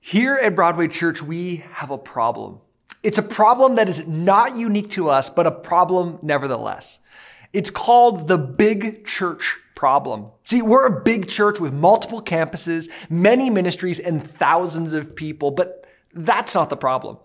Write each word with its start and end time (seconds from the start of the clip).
Here 0.00 0.34
at 0.36 0.54
Broadway 0.54 0.88
Church, 0.88 1.22
we 1.22 1.56
have 1.72 1.90
a 1.90 1.98
problem. 1.98 2.60
It's 3.02 3.18
a 3.18 3.22
problem 3.22 3.74
that 3.74 3.88
is 3.88 4.08
not 4.08 4.56
unique 4.56 4.90
to 4.92 5.10
us, 5.10 5.28
but 5.28 5.46
a 5.46 5.50
problem 5.50 6.18
nevertheless. 6.22 7.00
It's 7.52 7.70
called 7.70 8.26
the 8.26 8.38
big 8.38 9.04
church 9.04 9.58
problem. 9.74 10.28
See, 10.44 10.62
we're 10.62 10.86
a 10.86 11.02
big 11.02 11.28
church 11.28 11.60
with 11.60 11.74
multiple 11.74 12.22
campuses, 12.22 12.88
many 13.10 13.50
ministries, 13.50 14.00
and 14.00 14.26
thousands 14.26 14.94
of 14.94 15.14
people, 15.14 15.50
but 15.50 15.86
that's 16.14 16.54
not 16.54 16.70
the 16.70 16.76
problem. 16.76 17.18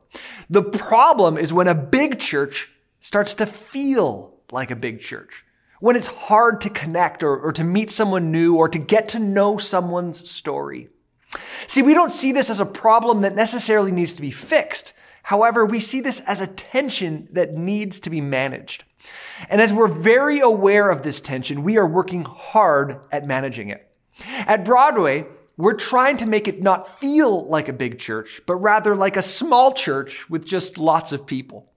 The 0.49 0.63
problem 0.63 1.37
is 1.37 1.53
when 1.53 1.69
a 1.69 1.75
big 1.75 2.19
church 2.19 2.69
starts 2.99 3.33
to 3.35 3.45
feel 3.45 4.35
like 4.51 4.69
a 4.69 4.75
big 4.75 4.99
church. 4.99 5.45
When 5.79 5.95
it's 5.95 6.07
hard 6.07 6.59
to 6.61 6.69
connect 6.69 7.23
or, 7.23 7.37
or 7.37 7.51
to 7.53 7.63
meet 7.63 7.89
someone 7.89 8.31
new 8.31 8.55
or 8.55 8.67
to 8.67 8.79
get 8.79 9.09
to 9.09 9.19
know 9.19 9.57
someone's 9.57 10.29
story. 10.29 10.89
See, 11.67 11.81
we 11.81 11.93
don't 11.93 12.11
see 12.11 12.31
this 12.31 12.49
as 12.49 12.59
a 12.59 12.65
problem 12.65 13.21
that 13.21 13.35
necessarily 13.35 13.91
needs 13.91 14.13
to 14.13 14.21
be 14.21 14.31
fixed. 14.31 14.94
However, 15.23 15.66
we 15.66 15.80
see 15.80 16.02
this 16.02 16.20
as 16.21 16.41
a 16.41 16.48
tension 16.48 17.27
that 17.31 17.55
needs 17.55 17.99
to 18.02 18.09
be 18.09 18.21
managed. 18.21 18.84
And 19.49 19.61
as 19.61 19.73
we're 19.73 19.88
very 19.88 20.39
aware 20.39 20.89
of 20.89 21.02
this 21.02 21.20
tension, 21.20 21.63
we 21.63 21.77
are 21.77 21.88
working 21.88 22.25
hard 22.25 23.05
at 23.11 23.25
managing 23.25 23.70
it. 23.70 23.89
At 24.48 24.63
Broadway, 24.63 25.25
we're 25.58 25.73
trying 25.73 26.17
to 26.17 26.25
make 26.25 26.48
it 26.48 26.61
not 26.61 26.88
feel 26.88 27.47
like 27.47 27.67
a 27.67 27.73
big 27.73 27.97
church, 27.99 28.41
but 28.45 28.55
rather 28.55 28.95
like 28.95 29.17
a 29.17 29.22
small 29.22 29.72
church 29.72 30.30
with 30.30 30.45
just 30.45 30.77
lots 30.77 31.11
of 31.11 31.25
people. 31.25 31.72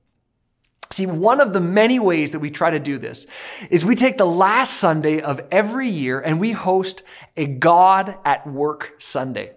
See, 0.90 1.06
one 1.06 1.40
of 1.40 1.52
the 1.52 1.60
many 1.60 1.98
ways 1.98 2.32
that 2.32 2.38
we 2.38 2.50
try 2.50 2.70
to 2.70 2.80
do 2.80 2.98
this 2.98 3.26
is 3.70 3.84
we 3.84 3.94
take 3.94 4.16
the 4.16 4.26
last 4.26 4.78
Sunday 4.78 5.20
of 5.20 5.40
every 5.50 5.88
year 5.88 6.18
and 6.20 6.40
we 6.40 6.52
host 6.52 7.02
a 7.36 7.46
God 7.46 8.16
at 8.24 8.46
Work 8.46 8.94
Sunday. 8.98 9.52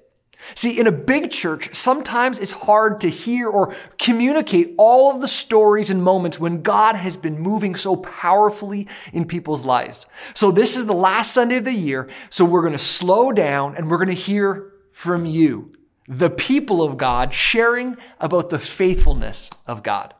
See, 0.56 0.80
in 0.80 0.88
a 0.88 0.92
big 0.92 1.32
church, 1.32 1.74
sometimes 1.76 2.40
it's 2.40 2.52
hard 2.52 3.02
to 3.02 3.10
hear 3.10 3.48
or 3.48 3.74
communicate 3.98 4.74
all 4.78 5.14
of 5.14 5.22
the 5.22 5.28
stories 5.28 5.90
and 5.90 6.04
moments 6.04 6.40
when 6.40 6.62
God 6.62 6.96
has 6.96 7.16
been 7.16 7.40
moving 7.40 7.76
so 7.76 7.96
powerfully 7.96 8.88
in 9.14 9.26
people's 9.26 9.66
lives. 9.66 10.08
So 10.34 10.52
this 10.52 10.76
is 10.76 10.86
the 10.86 10.94
last 10.94 11.34
Sunday 11.34 11.58
of 11.58 11.66
the 11.66 11.74
year, 11.74 12.10
so 12.30 12.44
we're 12.44 12.62
going 12.62 12.74
to 12.74 12.80
slow 12.80 13.32
down 13.32 13.76
and 13.76 13.90
we're 13.90 13.98
going 13.98 14.08
to 14.08 14.14
hear 14.14 14.74
from 14.90 15.26
you, 15.26 15.74
the 16.08 16.30
people 16.30 16.82
of 16.82 16.98
God, 16.98 17.34
sharing 17.34 17.98
about 18.20 18.50
the 18.50 18.60
faithfulness 18.60 19.50
of 19.68 19.84
God. 19.84 20.14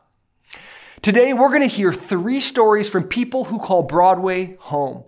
Today, 1.02 1.32
we're 1.32 1.48
going 1.48 1.62
to 1.62 1.66
hear 1.66 1.92
three 1.92 2.38
stories 2.38 2.88
from 2.88 3.08
people 3.08 3.42
who 3.42 3.58
call 3.58 3.82
Broadway 3.82 4.54
home. 4.60 5.02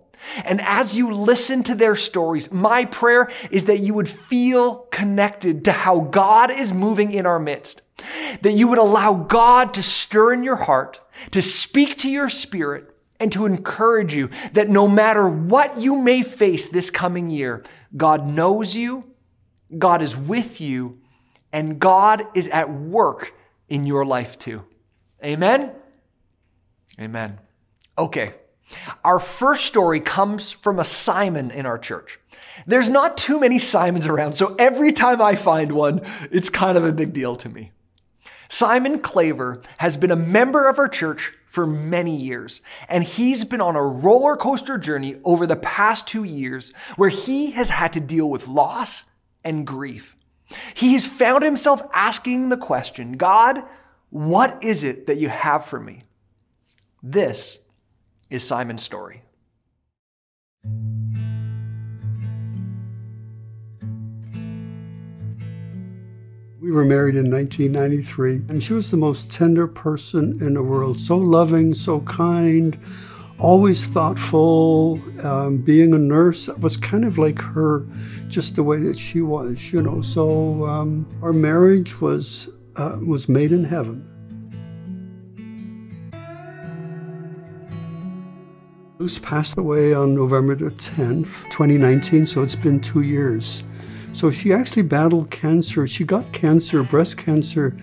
And 0.44 0.60
as 0.60 0.98
you 0.98 1.12
listen 1.14 1.62
to 1.62 1.76
their 1.76 1.94
stories, 1.94 2.50
my 2.50 2.84
prayer 2.86 3.30
is 3.52 3.66
that 3.66 3.78
you 3.78 3.94
would 3.94 4.08
feel 4.08 4.88
connected 4.90 5.64
to 5.66 5.72
how 5.72 6.00
God 6.00 6.50
is 6.50 6.74
moving 6.74 7.12
in 7.12 7.26
our 7.26 7.38
midst. 7.38 7.82
That 8.42 8.54
you 8.54 8.66
would 8.66 8.78
allow 8.78 9.14
God 9.14 9.72
to 9.74 9.84
stir 9.84 10.32
in 10.32 10.42
your 10.42 10.56
heart, 10.56 11.00
to 11.30 11.40
speak 11.40 11.96
to 11.98 12.10
your 12.10 12.28
spirit, 12.28 12.90
and 13.20 13.30
to 13.30 13.46
encourage 13.46 14.16
you 14.16 14.30
that 14.52 14.68
no 14.68 14.88
matter 14.88 15.28
what 15.28 15.78
you 15.78 15.94
may 15.94 16.24
face 16.24 16.68
this 16.68 16.90
coming 16.90 17.30
year, 17.30 17.62
God 17.96 18.26
knows 18.26 18.74
you, 18.74 19.12
God 19.78 20.02
is 20.02 20.16
with 20.16 20.60
you, 20.60 20.98
and 21.52 21.78
God 21.78 22.24
is 22.34 22.48
at 22.48 22.68
work 22.68 23.32
in 23.68 23.86
your 23.86 24.04
life 24.04 24.36
too. 24.40 24.64
Amen? 25.22 25.70
Amen. 27.00 27.38
Okay. 27.98 28.34
Our 29.04 29.18
first 29.18 29.66
story 29.66 30.00
comes 30.00 30.52
from 30.52 30.78
a 30.78 30.84
Simon 30.84 31.50
in 31.50 31.66
our 31.66 31.78
church. 31.78 32.18
There's 32.66 32.88
not 32.88 33.16
too 33.16 33.38
many 33.38 33.58
Simons 33.58 34.06
around, 34.06 34.34
so 34.34 34.54
every 34.58 34.92
time 34.92 35.20
I 35.20 35.34
find 35.34 35.72
one, 35.72 36.00
it's 36.30 36.48
kind 36.48 36.78
of 36.78 36.84
a 36.84 36.92
big 36.92 37.12
deal 37.12 37.36
to 37.36 37.48
me. 37.48 37.72
Simon 38.48 39.00
Claver 39.00 39.62
has 39.78 39.96
been 39.96 40.10
a 40.10 40.16
member 40.16 40.68
of 40.68 40.78
our 40.78 40.88
church 40.88 41.32
for 41.46 41.66
many 41.66 42.14
years, 42.14 42.60
and 42.88 43.04
he's 43.04 43.44
been 43.44 43.60
on 43.60 43.76
a 43.76 43.82
roller 43.82 44.36
coaster 44.36 44.78
journey 44.78 45.16
over 45.24 45.46
the 45.46 45.56
past 45.56 46.06
two 46.06 46.24
years 46.24 46.72
where 46.96 47.08
he 47.08 47.52
has 47.52 47.70
had 47.70 47.92
to 47.94 48.00
deal 48.00 48.28
with 48.28 48.48
loss 48.48 49.04
and 49.42 49.66
grief. 49.66 50.16
He 50.74 50.92
has 50.92 51.06
found 51.06 51.42
himself 51.42 51.82
asking 51.92 52.48
the 52.48 52.56
question 52.56 53.12
God, 53.12 53.62
what 54.10 54.62
is 54.62 54.84
it 54.84 55.06
that 55.06 55.18
you 55.18 55.28
have 55.28 55.64
for 55.64 55.80
me? 55.80 56.02
This 57.06 57.58
is 58.30 58.42
Simon's 58.42 58.82
story. 58.82 59.20
We 66.62 66.72
were 66.72 66.86
married 66.86 67.16
in 67.16 67.30
1993, 67.30 68.36
and 68.48 68.64
she 68.64 68.72
was 68.72 68.90
the 68.90 68.96
most 68.96 69.30
tender 69.30 69.66
person 69.66 70.38
in 70.40 70.54
the 70.54 70.62
world. 70.62 70.98
So 70.98 71.18
loving, 71.18 71.74
so 71.74 72.00
kind, 72.00 72.80
always 73.38 73.86
thoughtful. 73.86 74.98
Um, 75.22 75.58
being 75.58 75.92
a 75.92 75.98
nurse 75.98 76.48
was 76.48 76.78
kind 76.78 77.04
of 77.04 77.18
like 77.18 77.38
her, 77.38 77.86
just 78.28 78.56
the 78.56 78.62
way 78.62 78.78
that 78.78 78.96
she 78.96 79.20
was, 79.20 79.74
you 79.74 79.82
know. 79.82 80.00
So 80.00 80.64
um, 80.64 81.06
our 81.20 81.34
marriage 81.34 82.00
was 82.00 82.48
uh, 82.76 82.96
was 83.06 83.28
made 83.28 83.52
in 83.52 83.64
heaven. 83.64 84.10
Passed 89.04 89.58
away 89.58 89.92
on 89.92 90.14
November 90.14 90.54
the 90.54 90.70
10th, 90.70 91.44
2019, 91.50 92.24
so 92.24 92.42
it's 92.42 92.54
been 92.54 92.80
two 92.80 93.02
years. 93.02 93.62
So 94.14 94.30
she 94.30 94.50
actually 94.50 94.80
battled 94.80 95.30
cancer. 95.30 95.86
She 95.86 96.04
got 96.04 96.32
cancer, 96.32 96.82
breast 96.82 97.18
cancer, 97.18 97.76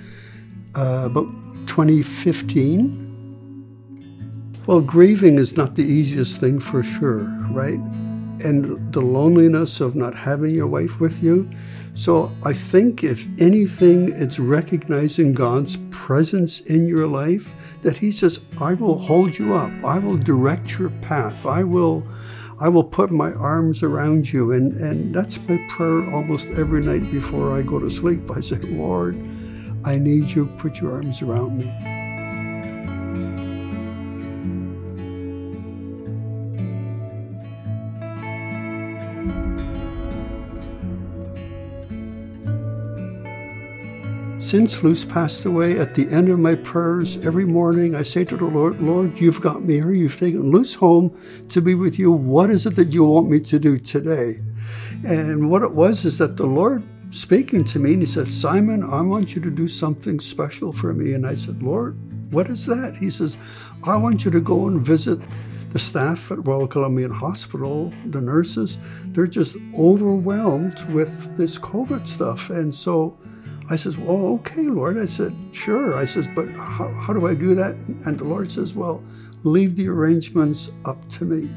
uh, 0.76 1.04
about 1.06 1.28
2015. 1.68 4.64
Well, 4.66 4.82
grieving 4.82 5.38
is 5.38 5.56
not 5.56 5.76
the 5.76 5.84
easiest 5.84 6.40
thing 6.40 6.60
for 6.60 6.82
sure, 6.82 7.20
right? 7.52 7.78
And 8.44 8.92
the 8.92 9.02
loneliness 9.02 9.80
of 9.80 9.96
not 9.96 10.16
having 10.16 10.56
your 10.56 10.66
wife 10.66 11.00
with 11.00 11.22
you. 11.22 11.48
So 11.94 12.32
I 12.44 12.54
think 12.54 13.04
if 13.04 13.24
anything, 13.40 14.12
it's 14.14 14.40
recognizing 14.40 15.34
God's 15.34 15.78
presence 15.92 16.62
in 16.62 16.88
your 16.88 17.06
life 17.06 17.54
that 17.82 17.98
he 17.98 18.12
says, 18.12 18.40
I 18.60 18.74
will 18.74 18.98
hold 18.98 19.38
you 19.38 19.54
up. 19.54 19.72
I 19.84 20.00
will 20.00 20.18
direct 20.18 20.78
your 20.78 20.90
path. 21.02 21.46
I 21.46 21.64
will 21.64 22.06
I 22.60 22.70
will 22.70 22.84
put 22.84 23.10
my 23.10 23.34
arms 23.34 23.82
around 23.82 24.32
you. 24.32 24.52
And, 24.52 24.74
and 24.74 25.16
that's 25.16 25.40
my 25.50 25.58
prayer 25.68 26.08
almost 26.14 26.52
every 26.52 26.82
night 26.82 27.12
before 27.12 27.58
I 27.58 27.64
go 27.64 27.80
to 27.80 27.90
sleep. 27.90 28.30
I 28.30 28.40
say, 28.40 28.58
Lord, 28.58 29.16
I 29.84 29.98
need 29.98 30.30
you. 30.30 30.46
Put 30.46 30.80
your 30.80 30.92
arms 30.92 31.24
around 31.24 31.58
me. 31.58 32.01
Since 44.52 44.84
Luce 44.84 45.06
passed 45.06 45.46
away, 45.46 45.80
at 45.80 45.96
the 45.96 46.10
end 46.10 46.28
of 46.28 46.38
my 46.38 46.56
prayers 46.56 47.16
every 47.26 47.46
morning, 47.46 47.96
I 47.96 48.04
say 48.04 48.26
to 48.26 48.36
the 48.36 48.48
Lord, 48.48 48.82
Lord, 48.82 49.18
you've 49.18 49.40
got 49.40 49.64
me 49.64 49.76
here. 49.76 49.94
You've 49.94 50.20
taken 50.20 50.52
Luce 50.52 50.76
home 50.76 51.18
to 51.48 51.62
be 51.62 51.74
with 51.74 51.98
you. 51.98 52.12
What 52.12 52.52
is 52.52 52.66
it 52.66 52.76
that 52.76 52.92
you 52.92 53.06
want 53.06 53.30
me 53.30 53.40
to 53.40 53.60
do 53.60 53.78
today? 53.78 54.42
And 55.08 55.50
what 55.50 55.64
it 55.64 55.74
was 55.74 56.04
is 56.04 56.18
that 56.18 56.36
the 56.36 56.46
Lord 56.46 56.84
speaking 57.12 57.64
to 57.64 57.80
me, 57.80 57.94
and 57.94 58.02
He 58.02 58.06
said, 58.06 58.28
Simon, 58.28 58.84
I 58.84 59.00
want 59.00 59.36
you 59.36 59.42
to 59.42 59.50
do 59.50 59.70
something 59.70 60.20
special 60.20 60.74
for 60.74 60.94
me. 60.94 61.14
And 61.14 61.26
I 61.26 61.36
said, 61.36 61.64
Lord, 61.64 61.98
what 62.34 62.50
is 62.50 62.66
that? 62.66 62.98
He 62.98 63.10
says, 63.10 63.38
I 63.86 63.96
want 63.96 64.26
you 64.26 64.32
to 64.32 64.42
go 64.42 64.68
and 64.68 64.86
visit 64.86 65.22
the 65.70 65.80
staff 65.80 66.30
at 66.30 66.46
Royal 66.46 66.68
Columbian 66.68 67.12
Hospital, 67.12 67.94
the 68.08 68.20
nurses, 68.20 68.78
they're 69.06 69.28
just 69.28 69.56
overwhelmed 69.78 70.82
with 70.90 71.38
this 71.38 71.58
COVID 71.58 72.06
stuff. 72.06 72.50
And 72.50 72.76
so 72.76 73.18
I 73.72 73.78
says, 73.78 73.98
well, 73.98 74.26
okay, 74.34 74.64
Lord. 74.64 75.00
I 75.00 75.06
said, 75.06 75.34
sure. 75.54 75.96
I 75.96 76.04
says, 76.04 76.28
but 76.36 76.50
how, 76.50 76.90
how 76.90 77.14
do 77.14 77.26
I 77.26 77.34
do 77.34 77.56
that? 77.56 77.76
And 78.06 78.20
the 78.20 78.26
Lord 78.26 78.52
says, 78.52 78.74
well, 78.74 79.02
leave 79.44 79.78
the 79.78 79.88
arrangements 79.88 80.70
up 80.84 81.08
to 81.12 81.24
me. 81.24 81.50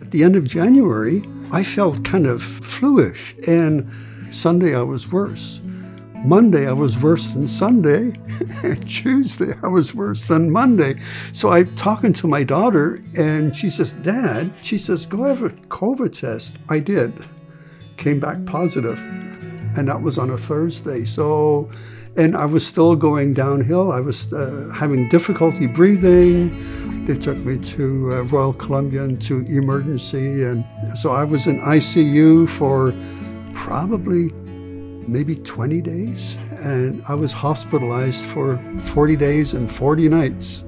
At 0.00 0.12
the 0.12 0.24
end 0.24 0.34
of 0.34 0.44
January, 0.44 1.22
I 1.52 1.62
felt 1.62 2.04
kind 2.04 2.26
of 2.26 2.42
fluish, 2.42 3.34
and 3.46 3.86
Sunday 4.30 4.74
I 4.74 4.80
was 4.80 5.12
worse. 5.12 5.60
Monday 6.24 6.66
I 6.66 6.72
was 6.72 6.96
worse 6.96 7.32
than 7.32 7.46
Sunday, 7.46 8.14
and 8.62 8.88
Tuesday 8.88 9.52
I 9.62 9.68
was 9.68 9.94
worse 9.94 10.24
than 10.24 10.50
Monday. 10.50 10.94
So 11.32 11.50
I'm 11.50 11.74
talking 11.76 12.14
to 12.14 12.28
my 12.28 12.44
daughter, 12.44 13.02
and 13.18 13.54
she 13.54 13.68
says, 13.68 13.92
Dad, 13.92 14.54
she 14.62 14.78
says, 14.78 15.04
go 15.04 15.24
have 15.24 15.42
a 15.42 15.50
COVID 15.50 16.18
test. 16.18 16.56
I 16.70 16.78
did. 16.78 17.12
Came 17.98 18.20
back 18.20 18.46
positive 18.46 18.98
and 19.76 19.88
that 19.88 20.02
was 20.02 20.18
on 20.18 20.30
a 20.30 20.38
Thursday. 20.38 21.04
So, 21.04 21.70
and 22.16 22.36
I 22.36 22.44
was 22.44 22.66
still 22.66 22.96
going 22.96 23.34
downhill. 23.34 23.92
I 23.92 24.00
was 24.00 24.32
uh, 24.32 24.72
having 24.74 25.08
difficulty 25.08 25.66
breathing. 25.66 27.06
They 27.06 27.16
took 27.16 27.38
me 27.38 27.58
to 27.58 28.12
uh, 28.12 28.22
Royal 28.24 28.52
Columbian 28.52 29.18
to 29.20 29.40
emergency, 29.46 30.44
and 30.44 30.64
so 30.96 31.12
I 31.12 31.24
was 31.24 31.46
in 31.46 31.60
ICU 31.60 32.48
for 32.48 32.92
probably 33.54 34.32
maybe 35.08 35.36
20 35.36 35.80
days. 35.80 36.36
And 36.50 37.02
I 37.08 37.14
was 37.14 37.32
hospitalized 37.32 38.24
for 38.26 38.62
40 38.84 39.16
days 39.16 39.54
and 39.54 39.70
40 39.70 40.08
nights. 40.08 40.64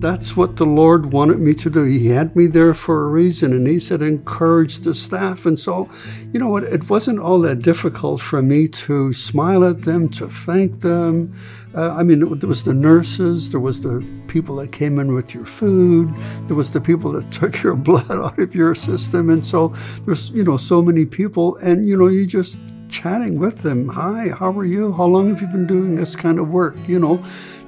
That's 0.00 0.34
what 0.34 0.56
the 0.56 0.64
Lord 0.64 1.12
wanted 1.12 1.40
me 1.40 1.52
to 1.56 1.68
do. 1.68 1.84
He 1.84 2.08
had 2.08 2.34
me 2.34 2.46
there 2.46 2.72
for 2.72 3.04
a 3.04 3.08
reason, 3.08 3.52
and 3.52 3.66
He 3.66 3.78
said, 3.78 4.00
encourage 4.00 4.80
the 4.80 4.94
staff. 4.94 5.44
And 5.44 5.60
so, 5.60 5.90
you 6.32 6.40
know 6.40 6.48
what? 6.48 6.64
It 6.64 6.88
wasn't 6.88 7.18
all 7.18 7.38
that 7.40 7.60
difficult 7.60 8.22
for 8.22 8.40
me 8.40 8.66
to 8.66 9.12
smile 9.12 9.62
at 9.62 9.82
them, 9.82 10.08
to 10.10 10.26
thank 10.26 10.80
them. 10.80 11.34
Uh, 11.74 11.94
I 11.94 12.02
mean, 12.02 12.38
there 12.38 12.48
was 12.48 12.64
the 12.64 12.72
nurses, 12.72 13.50
there 13.50 13.60
was 13.60 13.82
the 13.82 14.02
people 14.26 14.56
that 14.56 14.72
came 14.72 14.98
in 14.98 15.12
with 15.12 15.34
your 15.34 15.44
food, 15.44 16.10
there 16.46 16.56
was 16.56 16.70
the 16.70 16.80
people 16.80 17.12
that 17.12 17.30
took 17.40 17.62
your 17.62 17.76
blood 17.76 18.10
out 18.10 18.38
of 18.38 18.54
your 18.54 18.74
system. 18.74 19.28
And 19.28 19.46
so 19.46 19.68
there's, 20.06 20.30
you 20.30 20.44
know, 20.44 20.56
so 20.56 20.80
many 20.80 21.04
people, 21.04 21.56
and, 21.56 21.86
you 21.86 21.98
know, 21.98 22.06
you 22.08 22.26
just 22.26 22.58
chatting 22.88 23.38
with 23.38 23.60
them. 23.60 23.86
Hi, 23.88 24.30
how 24.30 24.50
are 24.58 24.64
you? 24.64 24.94
How 24.94 25.04
long 25.04 25.28
have 25.28 25.42
you 25.42 25.46
been 25.48 25.66
doing 25.66 25.96
this 25.96 26.16
kind 26.16 26.40
of 26.40 26.48
work? 26.48 26.74
You 26.88 26.98
know, 27.00 27.18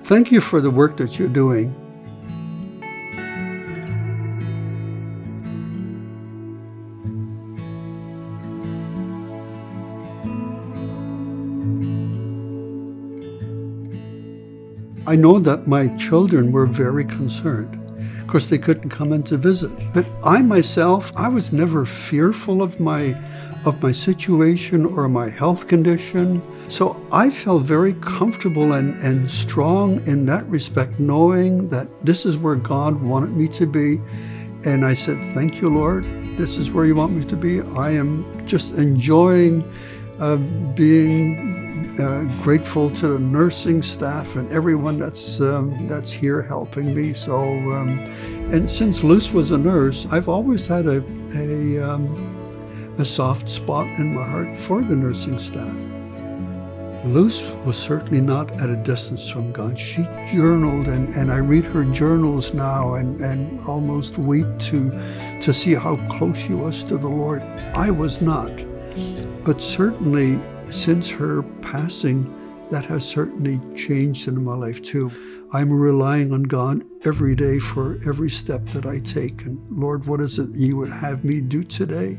thank 0.05 0.33
you 0.33 0.41
for 0.41 0.63
the 0.63 0.71
work 0.71 0.97
that 0.97 1.19
you're 1.19 1.29
doing. 1.29 1.82
I 15.13 15.15
know 15.15 15.39
that 15.41 15.69
my 15.69 15.89
children 15.99 16.53
were 16.53 16.65
very 16.65 17.05
concerned. 17.05 17.79
Of 18.19 18.27
course, 18.29 18.47
they 18.47 18.57
couldn't 18.57 18.89
come 18.89 19.13
in 19.13 19.23
to 19.25 19.37
visit. 19.37 19.71
But 19.93 20.07
I 20.25 20.41
myself, 20.41 21.13
I 21.17 21.29
was 21.29 21.53
never 21.53 21.85
fearful 21.85 22.63
of 22.63 22.81
my 22.81 23.21
of 23.67 23.83
my 23.83 23.93
situation 23.93 24.87
or 24.87 25.11
my 25.11 25.29
health 25.29 25.69
condition. 25.69 26.41
So 26.69 26.97
I 27.13 27.29
felt 27.29 27.65
very 27.65 27.93
comfortable 28.01 28.73
and, 28.73 28.99
and 29.03 29.31
strong 29.31 30.01
in 30.07 30.25
that 30.33 30.47
respect, 30.47 30.99
knowing 30.99 31.69
that 31.69 31.89
this 32.03 32.25
is 32.25 32.39
where 32.39 32.57
God 32.57 33.03
wanted 33.03 33.37
me 33.37 33.49
to 33.49 33.67
be. 33.67 34.01
And 34.65 34.83
I 34.87 34.95
said, 34.95 35.19
Thank 35.35 35.61
you, 35.61 35.69
Lord. 35.69 36.05
This 36.39 36.57
is 36.57 36.71
where 36.71 36.87
you 36.87 36.97
want 36.97 37.13
me 37.13 37.23
to 37.25 37.37
be. 37.37 37.61
I 37.77 37.91
am 37.91 38.25
just 38.47 38.73
enjoying 38.77 39.63
uh, 40.19 40.37
being 40.75 41.62
uh, 42.01 42.25
grateful 42.43 42.91
to 42.91 43.09
the 43.09 43.19
nursing 43.19 43.83
staff 43.83 44.37
and 44.37 44.51
everyone 44.51 44.99
that's 44.99 45.41
um, 45.41 45.89
that's 45.89 46.13
here 46.13 46.43
helping 46.43 46.95
me. 46.95 47.15
So, 47.15 47.53
um, 47.73 47.99
and 48.53 48.69
since 48.69 49.03
Luce 49.03 49.33
was 49.33 49.51
a 49.51 49.59
nurse, 49.59 50.07
I've 50.11 50.29
always 50.29 50.67
had 50.67 50.87
a 50.87 51.03
a, 51.35 51.83
um, 51.83 52.95
a 52.99 53.05
soft 53.05 53.49
spot 53.49 53.87
in 53.99 54.15
my 54.15 54.25
heart 54.25 54.59
for 54.59 54.83
the 54.83 54.97
nursing 54.97 55.39
staff. 55.39 55.75
Luce 57.05 57.43
was 57.65 57.77
certainly 57.77 58.21
not 58.21 58.49
at 58.61 58.71
a 58.71 58.77
distance 58.77 59.29
from 59.29 59.51
God. 59.51 59.77
She 59.77 60.05
journaled, 60.33 60.87
and, 60.87 61.09
and 61.17 61.33
I 61.33 61.39
read 61.39 61.65
her 61.65 61.85
journals 61.87 62.55
now 62.55 62.95
and, 62.95 63.21
and 63.21 63.61
almost 63.67 64.19
weep 64.19 64.47
to, 64.71 64.91
to 65.41 65.53
see 65.53 65.75
how 65.75 65.97
close 66.09 66.39
she 66.39 66.55
was 66.55 66.85
to 66.85 66.99
the 66.99 67.09
Lord. 67.09 67.43
I 67.75 67.91
was 67.91 68.23
not. 68.23 68.53
But 69.43 69.61
certainly 69.61 70.41
since 70.73 71.09
her 71.11 71.43
passing, 71.61 72.69
that 72.71 72.85
has 72.87 73.07
certainly 73.07 73.61
changed 73.77 74.29
in 74.29 74.43
my 74.43 74.55
life 74.55 74.81
too. 74.81 75.11
I'm 75.53 75.71
relying 75.71 76.33
on 76.33 76.45
God 76.45 76.85
every 77.05 77.35
day 77.35 77.59
for 77.59 77.99
every 78.07 78.31
step 78.31 78.67
that 78.69 78.87
I 78.87 78.99
take. 78.99 79.43
And 79.43 79.61
Lord, 79.71 80.07
what 80.07 80.21
is 80.21 80.39
it 80.39 80.49
you 80.55 80.79
would 80.79 80.91
have 80.91 81.25
me 81.25 81.43
do 81.43 81.63
today? 81.63 82.19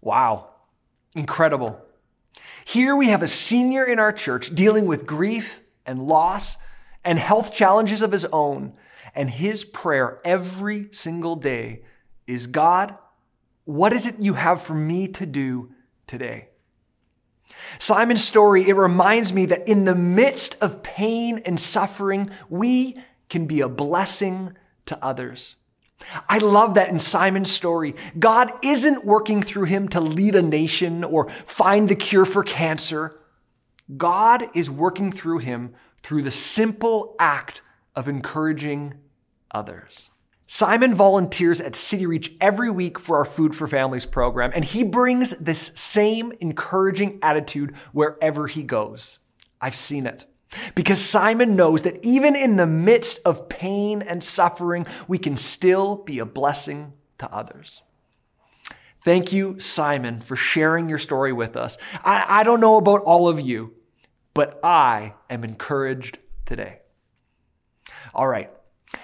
Wow. 0.00 0.50
Incredible. 1.16 1.84
Here 2.64 2.94
we 2.94 3.08
have 3.08 3.22
a 3.22 3.26
senior 3.26 3.84
in 3.84 3.98
our 3.98 4.12
church 4.12 4.54
dealing 4.54 4.86
with 4.86 5.04
grief 5.04 5.60
and 5.90 6.06
loss 6.06 6.56
and 7.04 7.18
health 7.18 7.52
challenges 7.52 8.00
of 8.00 8.12
his 8.12 8.24
own. 8.26 8.72
And 9.14 9.28
his 9.28 9.64
prayer 9.64 10.20
every 10.24 10.88
single 10.92 11.34
day 11.34 11.82
is 12.26 12.46
God, 12.46 12.96
what 13.64 13.92
is 13.92 14.06
it 14.06 14.20
you 14.20 14.34
have 14.34 14.62
for 14.62 14.74
me 14.74 15.08
to 15.08 15.26
do 15.26 15.72
today? 16.06 16.48
Simon's 17.78 18.22
story, 18.22 18.68
it 18.68 18.74
reminds 18.74 19.32
me 19.32 19.46
that 19.46 19.68
in 19.68 19.84
the 19.84 19.94
midst 19.94 20.56
of 20.62 20.82
pain 20.82 21.42
and 21.44 21.58
suffering, 21.58 22.30
we 22.48 22.98
can 23.28 23.46
be 23.46 23.60
a 23.60 23.68
blessing 23.68 24.56
to 24.86 25.04
others. 25.04 25.56
I 26.28 26.38
love 26.38 26.74
that 26.74 26.88
in 26.88 26.98
Simon's 26.98 27.50
story, 27.50 27.94
God 28.18 28.52
isn't 28.62 29.04
working 29.04 29.42
through 29.42 29.64
him 29.64 29.88
to 29.88 30.00
lead 30.00 30.34
a 30.34 30.42
nation 30.42 31.04
or 31.04 31.28
find 31.28 31.88
the 31.88 31.94
cure 31.94 32.24
for 32.24 32.42
cancer. 32.42 33.19
God 33.96 34.48
is 34.54 34.70
working 34.70 35.12
through 35.12 35.38
him 35.38 35.74
through 36.02 36.22
the 36.22 36.30
simple 36.30 37.16
act 37.18 37.62
of 37.94 38.08
encouraging 38.08 38.94
others. 39.50 40.10
Simon 40.46 40.94
volunteers 40.94 41.60
at 41.60 41.76
City 41.76 42.06
Reach 42.06 42.32
every 42.40 42.70
week 42.70 42.98
for 42.98 43.16
our 43.18 43.24
Food 43.24 43.54
for 43.54 43.68
Families 43.68 44.04
program, 44.04 44.50
and 44.52 44.64
he 44.64 44.82
brings 44.82 45.30
this 45.36 45.70
same 45.76 46.32
encouraging 46.40 47.20
attitude 47.22 47.76
wherever 47.92 48.48
he 48.48 48.64
goes. 48.64 49.20
I've 49.60 49.76
seen 49.76 50.06
it. 50.06 50.26
Because 50.74 51.00
Simon 51.00 51.54
knows 51.54 51.82
that 51.82 52.04
even 52.04 52.34
in 52.34 52.56
the 52.56 52.66
midst 52.66 53.20
of 53.24 53.48
pain 53.48 54.02
and 54.02 54.24
suffering, 54.24 54.86
we 55.06 55.18
can 55.18 55.36
still 55.36 55.98
be 55.98 56.18
a 56.18 56.26
blessing 56.26 56.94
to 57.18 57.32
others. 57.32 57.82
Thank 59.04 59.32
you, 59.32 59.58
Simon, 59.60 60.20
for 60.20 60.34
sharing 60.36 60.88
your 60.88 60.98
story 60.98 61.32
with 61.32 61.56
us. 61.56 61.78
I, 62.04 62.40
I 62.40 62.42
don't 62.42 62.60
know 62.60 62.76
about 62.76 63.02
all 63.02 63.28
of 63.28 63.40
you, 63.40 63.74
but 64.34 64.60
I 64.62 65.14
am 65.28 65.44
encouraged 65.44 66.18
today. 66.46 66.80
All 68.14 68.28
right. 68.28 68.50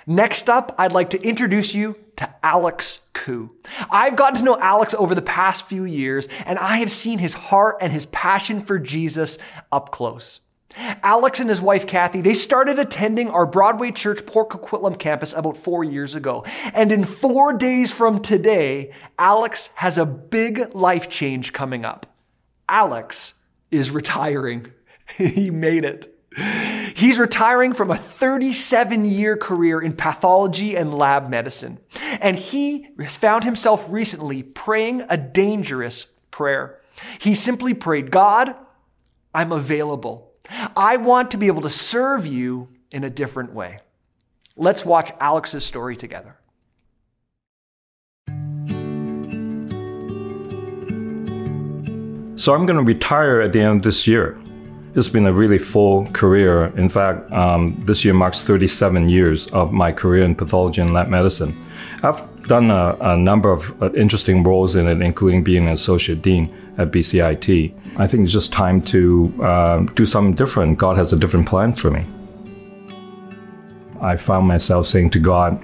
Next 0.06 0.50
up, 0.50 0.74
I'd 0.78 0.92
like 0.92 1.10
to 1.10 1.22
introduce 1.22 1.74
you 1.74 1.96
to 2.16 2.34
Alex 2.42 3.00
Koo. 3.12 3.52
I've 3.90 4.16
gotten 4.16 4.38
to 4.38 4.44
know 4.44 4.58
Alex 4.58 4.94
over 4.94 5.14
the 5.14 5.22
past 5.22 5.66
few 5.66 5.84
years, 5.84 6.28
and 6.44 6.58
I 6.58 6.78
have 6.78 6.90
seen 6.90 7.18
his 7.18 7.34
heart 7.34 7.76
and 7.80 7.92
his 7.92 8.06
passion 8.06 8.64
for 8.64 8.78
Jesus 8.78 9.38
up 9.70 9.90
close. 9.90 10.40
Alex 10.76 11.40
and 11.40 11.48
his 11.48 11.62
wife 11.62 11.86
Kathy, 11.86 12.20
they 12.20 12.34
started 12.34 12.78
attending 12.78 13.30
our 13.30 13.46
Broadway 13.46 13.90
Church 13.90 14.26
Port 14.26 14.50
Coquitlam 14.50 14.98
campus 14.98 15.32
about 15.32 15.56
four 15.56 15.84
years 15.84 16.14
ago. 16.14 16.44
And 16.74 16.92
in 16.92 17.04
four 17.04 17.54
days 17.54 17.90
from 17.90 18.20
today, 18.20 18.92
Alex 19.18 19.70
has 19.76 19.96
a 19.96 20.04
big 20.04 20.74
life 20.74 21.08
change 21.08 21.52
coming 21.52 21.84
up. 21.84 22.06
Alex 22.68 23.34
is 23.70 23.90
retiring. 23.90 24.72
he 25.16 25.50
made 25.50 25.84
it. 25.84 26.12
He's 26.94 27.18
retiring 27.18 27.72
from 27.72 27.90
a 27.90 27.96
37 27.96 29.04
year 29.04 29.36
career 29.36 29.80
in 29.80 29.94
pathology 29.94 30.76
and 30.76 30.94
lab 30.94 31.28
medicine. 31.30 31.78
And 32.20 32.36
he 32.36 32.88
has 32.98 33.16
found 33.16 33.44
himself 33.44 33.86
recently 33.90 34.42
praying 34.42 35.04
a 35.08 35.16
dangerous 35.16 36.06
prayer. 36.30 36.80
He 37.20 37.34
simply 37.34 37.74
prayed, 37.74 38.10
God, 38.10 38.54
I'm 39.34 39.52
available. 39.52 40.32
I 40.76 40.96
want 40.96 41.30
to 41.32 41.36
be 41.36 41.46
able 41.46 41.62
to 41.62 41.70
serve 41.70 42.26
you 42.26 42.68
in 42.92 43.04
a 43.04 43.10
different 43.10 43.52
way. 43.52 43.80
Let's 44.56 44.84
watch 44.84 45.12
Alex's 45.20 45.64
story 45.64 45.96
together. 45.96 46.36
So 52.36 52.54
I'm 52.54 52.64
going 52.64 52.76
to 52.76 52.82
retire 52.82 53.40
at 53.40 53.52
the 53.52 53.60
end 53.60 53.78
of 53.78 53.82
this 53.82 54.06
year. 54.06 54.38
It's 54.96 55.08
been 55.08 55.26
a 55.26 55.32
really 55.32 55.58
full 55.58 56.06
career. 56.12 56.72
In 56.74 56.88
fact, 56.88 57.30
um, 57.30 57.78
this 57.84 58.02
year 58.02 58.14
marks 58.14 58.40
37 58.40 59.10
years 59.10 59.46
of 59.48 59.70
my 59.70 59.92
career 59.92 60.24
in 60.24 60.34
pathology 60.34 60.80
and 60.80 60.94
lab 60.94 61.08
medicine. 61.08 61.54
I've 62.02 62.22
done 62.44 62.70
a, 62.70 62.96
a 63.02 63.14
number 63.14 63.52
of 63.52 63.82
uh, 63.82 63.92
interesting 63.92 64.42
roles 64.42 64.74
in 64.74 64.88
it, 64.88 65.02
including 65.02 65.44
being 65.44 65.66
an 65.66 65.72
associate 65.74 66.22
dean 66.22 66.50
at 66.78 66.92
BCIT. 66.92 67.74
I 67.98 68.06
think 68.06 68.24
it's 68.24 68.32
just 68.32 68.54
time 68.54 68.80
to 68.84 69.34
uh, 69.42 69.80
do 69.94 70.06
something 70.06 70.34
different. 70.34 70.78
God 70.78 70.96
has 70.96 71.12
a 71.12 71.16
different 71.18 71.46
plan 71.46 71.74
for 71.74 71.90
me. 71.90 72.06
I 74.00 74.16
found 74.16 74.48
myself 74.48 74.86
saying 74.86 75.10
to 75.10 75.18
God, 75.18 75.62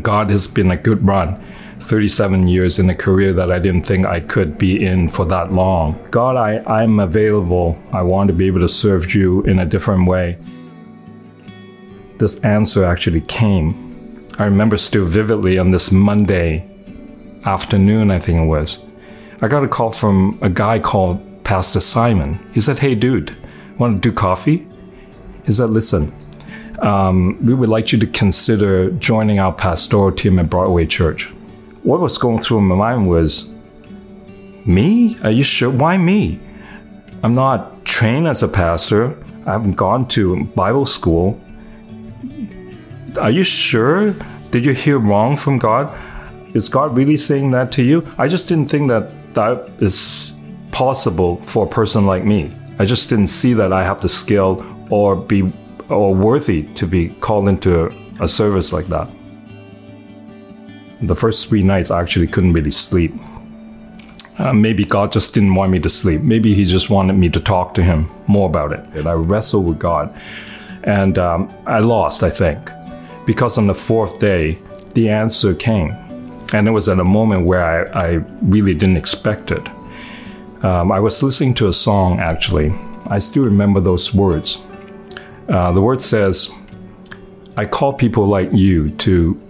God 0.00 0.30
has 0.30 0.46
been 0.46 0.70
a 0.70 0.76
good 0.76 1.04
run. 1.04 1.44
37 1.80 2.48
years 2.48 2.78
in 2.78 2.90
a 2.90 2.94
career 2.94 3.32
that 3.32 3.50
I 3.50 3.58
didn't 3.58 3.82
think 3.82 4.06
I 4.06 4.20
could 4.20 4.58
be 4.58 4.84
in 4.84 5.08
for 5.08 5.24
that 5.26 5.52
long. 5.52 5.98
God, 6.10 6.36
I, 6.36 6.62
I'm 6.66 7.00
available. 7.00 7.78
I 7.92 8.02
want 8.02 8.28
to 8.28 8.34
be 8.34 8.46
able 8.46 8.60
to 8.60 8.68
serve 8.68 9.14
you 9.14 9.42
in 9.42 9.58
a 9.58 9.64
different 9.66 10.06
way. 10.08 10.38
this 12.18 12.38
answer 12.40 12.84
actually 12.84 13.20
came. 13.22 14.26
I 14.38 14.44
remember 14.44 14.76
still 14.76 15.06
vividly 15.06 15.58
on 15.58 15.70
this 15.70 15.90
Monday 15.90 16.68
afternoon, 17.44 18.10
I 18.10 18.18
think 18.18 18.38
it 18.38 18.46
was. 18.46 18.78
I 19.40 19.48
got 19.48 19.64
a 19.64 19.68
call 19.68 19.90
from 19.90 20.38
a 20.42 20.50
guy 20.50 20.80
called 20.80 21.44
Pastor 21.44 21.80
Simon. 21.80 22.38
He 22.52 22.60
said, 22.60 22.80
Hey, 22.80 22.94
dude, 22.94 23.36
want 23.78 24.02
to 24.02 24.10
do 24.10 24.14
coffee? 24.14 24.66
He 25.44 25.52
said, 25.52 25.70
Listen, 25.70 26.12
um, 26.80 27.38
we 27.44 27.54
would 27.54 27.68
like 27.68 27.92
you 27.92 27.98
to 27.98 28.06
consider 28.06 28.90
joining 28.92 29.38
our 29.38 29.52
pastoral 29.52 30.12
team 30.12 30.38
at 30.38 30.50
Broadway 30.50 30.86
Church. 30.86 31.32
What 31.88 32.00
was 32.00 32.18
going 32.18 32.38
through 32.38 32.60
my 32.60 32.74
mind 32.74 33.08
was, 33.08 33.48
Me? 34.66 35.16
Are 35.22 35.30
you 35.30 35.42
sure? 35.42 35.70
Why 35.70 35.96
me? 35.96 36.38
I'm 37.22 37.32
not 37.32 37.82
trained 37.86 38.28
as 38.28 38.42
a 38.42 38.48
pastor. 38.48 39.16
I 39.46 39.52
haven't 39.52 39.72
gone 39.72 40.06
to 40.08 40.44
Bible 40.54 40.84
school. 40.84 41.40
Are 43.18 43.30
you 43.30 43.42
sure? 43.42 44.14
Did 44.50 44.66
you 44.66 44.74
hear 44.74 44.98
wrong 44.98 45.34
from 45.34 45.56
God? 45.56 45.88
Is 46.54 46.68
God 46.68 46.94
really 46.94 47.16
saying 47.16 47.52
that 47.52 47.72
to 47.72 47.82
you? 47.82 48.06
I 48.18 48.28
just 48.28 48.50
didn't 48.50 48.68
think 48.68 48.88
that 48.88 49.32
that 49.32 49.70
is 49.80 50.32
possible 50.72 51.40
for 51.46 51.64
a 51.64 51.70
person 51.70 52.04
like 52.04 52.22
me. 52.22 52.54
I 52.78 52.84
just 52.84 53.08
didn't 53.08 53.28
see 53.28 53.54
that 53.54 53.72
I 53.72 53.82
have 53.82 54.02
the 54.02 54.10
skill 54.10 54.62
or 54.90 55.16
be 55.16 55.50
or 55.88 56.14
worthy 56.14 56.64
to 56.74 56.86
be 56.86 57.08
called 57.20 57.48
into 57.48 57.90
a, 58.20 58.28
service 58.28 58.74
like 58.74 58.88
that. 58.88 59.08
The 61.02 61.14
first 61.14 61.48
three 61.48 61.62
nights 61.62 61.90
I 61.90 62.00
actually 62.00 62.26
couldn't 62.26 62.52
really 62.52 62.70
sleep. 62.72 63.14
Uh, 64.38 64.52
maybe 64.52 64.84
God 64.84 65.12
just 65.12 65.34
didn't 65.34 65.54
want 65.54 65.72
me 65.72 65.80
to 65.80 65.88
sleep. 65.88 66.22
Maybe 66.22 66.54
He 66.54 66.64
just 66.64 66.90
wanted 66.90 67.14
me 67.14 67.28
to 67.30 67.40
talk 67.40 67.74
to 67.74 67.82
Him 67.82 68.08
more 68.26 68.48
about 68.48 68.72
it. 68.72 68.80
And 68.94 69.08
I 69.08 69.12
wrestled 69.12 69.66
with 69.66 69.78
God. 69.78 70.14
And 70.84 71.18
um, 71.18 71.52
I 71.66 71.80
lost, 71.80 72.22
I 72.22 72.30
think. 72.30 72.70
Because 73.26 73.58
on 73.58 73.66
the 73.66 73.74
fourth 73.74 74.18
day, 74.18 74.58
the 74.94 75.08
answer 75.08 75.54
came. 75.54 75.90
And 76.52 76.66
it 76.66 76.70
was 76.70 76.88
at 76.88 76.98
a 76.98 77.04
moment 77.04 77.46
where 77.46 77.64
I, 77.64 78.06
I 78.06 78.08
really 78.42 78.74
didn't 78.74 78.96
expect 78.96 79.50
it. 79.50 79.68
Um, 80.62 80.90
I 80.90 80.98
was 80.98 81.22
listening 81.22 81.54
to 81.54 81.68
a 81.68 81.72
song, 81.72 82.18
actually. 82.20 82.72
I 83.06 83.18
still 83.18 83.44
remember 83.44 83.80
those 83.80 84.14
words. 84.14 84.58
Uh, 85.48 85.72
the 85.72 85.80
word 85.80 86.00
says, 86.00 86.50
I 87.56 87.64
call 87.66 87.92
people 87.92 88.26
like 88.26 88.52
you 88.52 88.90
to 88.90 89.40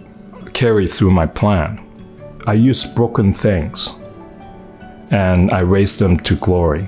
carry 0.59 0.87
through 0.87 1.09
my 1.09 1.25
plan. 1.25 1.79
I 2.45 2.51
use 2.51 2.85
broken 2.85 3.33
things 3.33 3.95
and 5.09 5.49
I 5.51 5.61
raise 5.61 5.97
them 5.97 6.19
to 6.19 6.35
glory. 6.35 6.85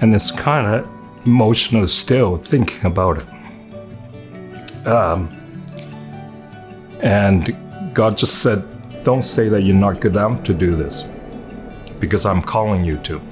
And 0.00 0.12
it's 0.12 0.32
kind 0.32 0.66
of 0.66 0.90
emotional 1.26 1.86
still 1.86 2.36
thinking 2.36 2.84
about 2.86 3.18
it. 3.18 4.86
Um, 4.88 5.28
and 7.02 7.56
God 7.94 8.18
just 8.18 8.42
said, 8.42 8.64
Don't 9.04 9.24
say 9.24 9.48
that 9.48 9.62
you're 9.62 9.76
not 9.76 10.00
good 10.00 10.16
enough 10.16 10.42
to 10.42 10.54
do 10.54 10.74
this 10.74 11.04
because 12.00 12.26
I'm 12.26 12.42
calling 12.42 12.84
you 12.84 12.96
to. 13.04 13.22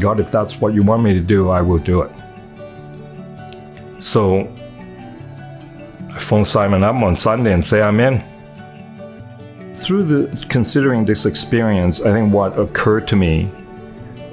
God, 0.00 0.18
if 0.18 0.32
that's 0.32 0.62
what 0.62 0.72
you 0.72 0.82
want 0.82 1.02
me 1.02 1.12
to 1.12 1.20
do, 1.20 1.50
I 1.50 1.60
will 1.60 1.82
do 1.92 2.00
it. 2.00 2.12
So 3.98 4.50
I 6.14 6.18
phone 6.18 6.44
Simon 6.44 6.82
up 6.82 6.94
on 6.96 7.16
Sunday 7.16 7.54
and 7.54 7.64
say 7.64 7.80
I'm 7.80 7.98
in. 7.98 8.22
Through 9.74 10.04
the 10.04 10.46
considering 10.48 11.06
this 11.06 11.24
experience, 11.24 12.02
I 12.02 12.12
think 12.12 12.32
what 12.32 12.58
occurred 12.58 13.08
to 13.08 13.16
me 13.16 13.50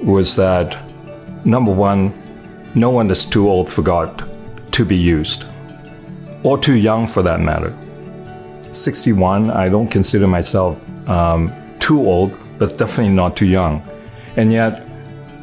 was 0.02 0.36
that 0.36 0.76
number 1.44 1.72
one, 1.72 2.12
no 2.74 2.90
one 2.90 3.10
is 3.10 3.24
too 3.24 3.48
old 3.48 3.70
for 3.70 3.80
God 3.80 4.30
to 4.72 4.84
be 4.84 4.96
used, 4.96 5.44
or 6.42 6.58
too 6.58 6.74
young 6.74 7.08
for 7.08 7.22
that 7.22 7.40
matter. 7.40 7.74
61, 8.72 9.50
I 9.50 9.68
don't 9.68 9.88
consider 9.88 10.26
myself 10.26 10.78
um, 11.08 11.52
too 11.80 11.98
old, 11.98 12.38
but 12.58 12.76
definitely 12.76 13.14
not 13.14 13.36
too 13.36 13.46
young. 13.46 13.82
And 14.36 14.52
yet, 14.52 14.86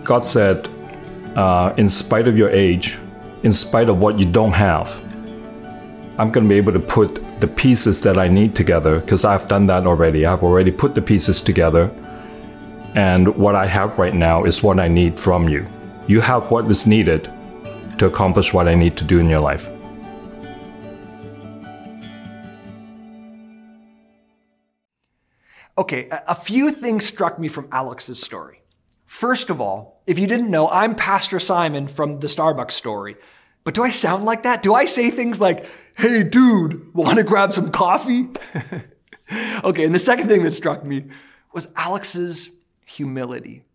God 0.04 0.26
said, 0.26 0.70
uh, 1.36 1.74
in 1.78 1.90
spite 1.90 2.28
of 2.28 2.38
your 2.38 2.50
age, 2.50 2.98
in 3.44 3.52
spite 3.52 3.90
of 3.90 3.98
what 3.98 4.18
you 4.20 4.26
don't 4.26 4.54
have, 4.54 5.02
I'm 6.20 6.32
going 6.32 6.46
to 6.46 6.50
be 6.50 6.56
able 6.56 6.74
to 6.74 6.80
put 6.80 7.22
the 7.40 7.48
pieces 7.48 8.02
that 8.02 8.18
I 8.18 8.28
need 8.28 8.56
together 8.56 9.00
because 9.00 9.24
I've 9.24 9.48
done 9.48 9.68
that 9.68 9.86
already. 9.86 10.26
I've 10.26 10.42
already 10.42 10.72
put 10.72 10.96
the 10.96 11.02
pieces 11.02 11.44
together. 11.44 11.92
And 12.96 13.36
what 13.36 13.54
I 13.54 13.68
have 13.68 14.00
right 14.00 14.16
now 14.16 14.44
is 14.44 14.64
what 14.64 14.80
I 14.80 14.88
need 14.88 15.20
from 15.20 15.48
you. 15.48 15.68
You 16.08 16.22
have 16.22 16.50
what 16.50 16.66
is 16.72 16.88
needed 16.88 17.30
to 18.00 18.08
accomplish 18.08 18.52
what 18.52 18.68
I 18.68 18.74
need 18.74 18.98
to 18.98 19.04
do 19.04 19.20
in 19.20 19.30
your 19.30 19.42
life. 19.42 19.70
Okay, 25.78 26.08
a 26.10 26.34
few 26.34 26.72
things 26.72 27.06
struck 27.06 27.38
me 27.38 27.48
from 27.48 27.68
Alex's 27.72 28.20
story. 28.20 28.64
First 29.06 29.52
of 29.52 29.62
all, 29.62 30.02
if 30.08 30.18
you 30.18 30.26
didn't 30.26 30.50
know, 30.50 30.68
I'm 30.70 30.96
Pastor 30.96 31.40
Simon 31.40 31.88
from 31.88 32.22
the 32.22 32.28
Starbucks 32.28 32.72
story. 32.72 33.18
But 33.68 33.74
do 33.74 33.84
I 33.84 33.90
sound 33.90 34.24
like 34.24 34.44
that? 34.44 34.64
Do 34.64 34.74
I 34.74 34.86
say 34.86 35.12
things 35.12 35.42
like, 35.42 35.66
hey, 35.98 36.24
dude, 36.24 36.94
want 36.94 37.18
to 37.18 37.24
grab 37.26 37.52
some 37.52 37.70
coffee? 37.70 38.30
okay, 39.66 39.84
and 39.84 39.94
the 39.94 40.00
second 40.00 40.30
thing 40.30 40.44
that 40.44 40.54
struck 40.54 40.86
me 40.86 41.08
was 41.52 41.68
Alex's 41.76 42.50
humility. 42.86 43.66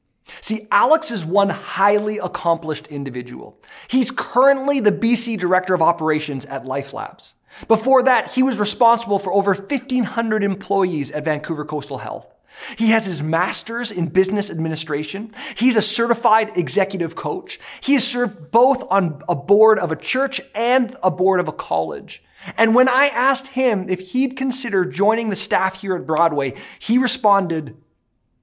See, 0.41 0.67
Alex 0.71 1.11
is 1.11 1.27
one 1.27 1.51
highly 1.51 2.17
accomplished 2.17 2.87
individual. 2.87 3.61
He's 3.87 4.11
currently 4.11 4.81
the 4.81 4.93
BC 4.93 5.39
Director 5.39 5.75
of 5.75 5.83
Operations 5.83 6.47
at 6.47 6.65
Life 6.65 6.95
Labs. 6.95 7.35
Before 7.69 8.03
that, 8.03 8.31
he 8.31 8.43
was 8.43 8.59
responsible 8.59 9.19
for 9.19 9.31
over 9.31 9.53
1,500 9.53 10.43
employees 10.43 11.11
at 11.11 11.27
Vancouver 11.27 11.67
Coastal 11.67 11.99
Health. 11.99 12.33
He 12.77 12.89
has 12.89 13.07
his 13.07 13.23
master's 13.23 13.91
in 13.91 14.09
business 14.09 14.51
administration. 14.51 15.31
He's 15.57 15.77
a 15.77 15.83
certified 15.83 16.57
executive 16.57 17.17
coach. 17.17 17.59
He 17.81 17.95
has 17.95 18.07
served 18.07 18.51
both 18.51 18.85
on 18.91 19.21
a 19.29 19.35
board 19.35 19.79
of 19.79 19.93
a 19.93 19.97
church 19.97 20.41
and 20.55 20.95
a 21.03 21.11
board 21.11 21.41
of 21.41 21.49
a 21.49 21.53
college. 21.53 22.23
And 22.57 22.75
when 22.75 22.89
I 22.89 23.07
asked 23.07 23.49
him 23.49 23.89
if 23.89 24.13
he'd 24.13 24.37
consider 24.37 24.85
joining 24.85 25.31
the 25.31 25.37
staff 25.37 25.81
here 25.81 25.97
at 25.97 26.07
Broadway, 26.07 26.55
he 26.79 26.99
responded, 26.99 27.77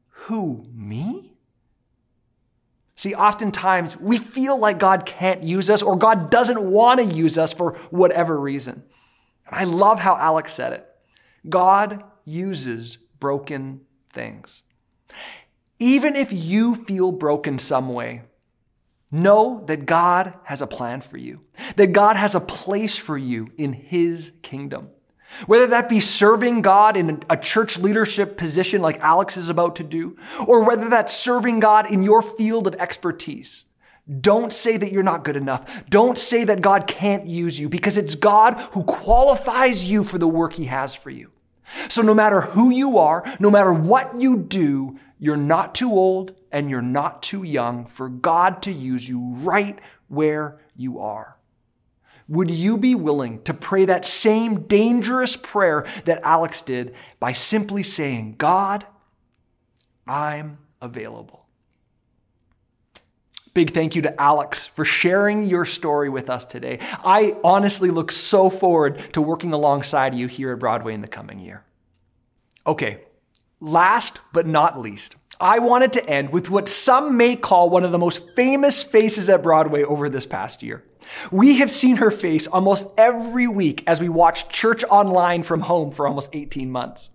Who, 0.09 0.65
me? 0.73 1.33
See, 2.95 3.15
oftentimes 3.15 3.97
we 3.97 4.17
feel 4.17 4.57
like 4.57 4.77
God 4.77 5.05
can't 5.05 5.43
use 5.43 5.69
us 5.69 5.81
or 5.81 5.95
God 5.95 6.29
doesn't 6.29 6.61
want 6.61 6.99
to 6.99 7.05
use 7.05 7.37
us 7.37 7.53
for 7.53 7.75
whatever 7.91 8.37
reason. 8.37 8.83
And 9.47 9.55
I 9.55 9.63
love 9.63 9.99
how 9.99 10.17
Alex 10.17 10.53
said 10.53 10.73
it. 10.73 10.85
God 11.47 12.03
uses 12.25 12.97
broken 12.97 13.81
things. 14.19 14.63
Even 15.79 16.15
if 16.17 16.29
you 16.33 16.75
feel 16.75 17.11
broken 17.11 17.57
some 17.57 17.93
way, 17.93 18.23
know 19.11 19.63
that 19.67 19.85
God 19.85 20.33
has 20.43 20.61
a 20.61 20.67
plan 20.67 20.99
for 20.99 21.17
you, 21.17 21.39
that 21.77 21.93
God 21.93 22.17
has 22.17 22.35
a 22.35 22.41
place 22.41 22.97
for 22.97 23.17
you 23.17 23.47
in 23.57 23.71
His 23.71 24.33
kingdom. 24.41 24.89
Whether 25.45 25.67
that 25.67 25.88
be 25.88 25.99
serving 25.99 26.63
God 26.63 26.97
in 26.97 27.23
a 27.29 27.38
church 27.38 27.77
leadership 27.77 28.35
position 28.35 28.81
like 28.81 28.99
Alex 28.99 29.38
is 29.38 29.49
about 29.49 29.77
to 29.77 29.83
do, 29.83 30.17
or 30.47 30.65
whether 30.65 30.89
that's 30.89 31.13
serving 31.13 31.61
God 31.61 31.89
in 31.89 32.03
your 32.03 32.21
field 32.21 32.67
of 32.67 32.75
expertise. 32.75 33.67
Don't 34.21 34.51
say 34.51 34.75
that 34.75 34.91
you're 34.91 35.03
not 35.03 35.23
good 35.23 35.38
enough. 35.38 35.85
Don't 35.89 36.17
say 36.17 36.43
that 36.43 36.61
God 36.61 36.88
can't 36.88 37.27
use 37.27 37.59
you 37.59 37.69
because 37.69 37.97
it's 37.97 38.15
God 38.15 38.59
who 38.73 38.83
qualifies 38.83 39.89
you 39.89 40.03
for 40.03 40.17
the 40.17 40.27
work 40.27 40.53
He 40.53 40.65
has 40.65 40.95
for 40.95 41.11
you. 41.11 41.31
So 41.89 42.01
no 42.01 42.13
matter 42.13 42.41
who 42.41 42.69
you 42.69 42.97
are, 42.97 43.23
no 43.39 43.51
matter 43.51 43.73
what 43.73 44.15
you 44.15 44.38
do, 44.38 44.99
you're 45.19 45.38
not 45.38 45.75
too 45.75 45.91
old 45.91 46.33
and 46.51 46.69
you're 46.69 46.81
not 46.81 47.21
too 47.21 47.43
young 47.43 47.85
for 47.85 48.09
God 48.09 48.61
to 48.63 48.71
use 48.71 49.07
you 49.07 49.19
right 49.33 49.79
where 50.07 50.59
you 50.75 50.99
are. 50.99 51.38
Would 52.27 52.51
you 52.51 52.77
be 52.77 52.93
willing 52.93 53.41
to 53.43 53.53
pray 53.53 53.85
that 53.85 54.05
same 54.05 54.61
dangerous 54.67 55.35
prayer 55.35 55.85
that 56.05 56.21
Alex 56.23 56.61
did 56.61 56.93
by 57.19 57.33
simply 57.33 57.81
saying, 57.81 58.35
God, 58.38 58.85
I'm 60.07 60.59
available? 60.79 61.38
Big 63.59 63.71
thank 63.71 63.93
you 63.93 64.03
to 64.03 64.21
Alex 64.21 64.65
for 64.67 64.85
sharing 64.85 65.43
your 65.43 65.65
story 65.65 66.07
with 66.07 66.29
us 66.29 66.45
today. 66.45 66.79
I 67.03 67.35
honestly 67.43 67.91
look 67.91 68.09
so 68.09 68.49
forward 68.49 68.99
to 69.11 69.21
working 69.21 69.51
alongside 69.51 70.15
you 70.15 70.27
here 70.27 70.53
at 70.53 70.59
Broadway 70.59 70.93
in 70.93 71.01
the 71.01 71.09
coming 71.09 71.39
year. 71.39 71.65
Okay, 72.65 73.01
last 73.59 74.21
but 74.31 74.47
not 74.47 74.79
least, 74.79 75.17
I 75.41 75.59
wanted 75.59 75.91
to 75.91 76.09
end 76.09 76.29
with 76.29 76.49
what 76.49 76.69
some 76.69 77.17
may 77.17 77.35
call 77.35 77.69
one 77.69 77.83
of 77.83 77.91
the 77.91 77.99
most 77.99 78.33
famous 78.33 78.81
faces 78.81 79.29
at 79.29 79.43
Broadway 79.43 79.83
over 79.83 80.07
this 80.07 80.25
past 80.25 80.63
year. 80.63 80.85
We 81.29 81.57
have 81.57 81.69
seen 81.69 81.97
her 81.97 82.11
face 82.11 82.47
almost 82.47 82.87
every 82.97 83.49
week 83.49 83.83
as 83.85 83.99
we 83.99 84.07
watch 84.07 84.47
church 84.47 84.85
online 84.85 85.43
from 85.43 85.59
home 85.59 85.91
for 85.91 86.07
almost 86.07 86.29
18 86.31 86.71
months. 86.71 87.09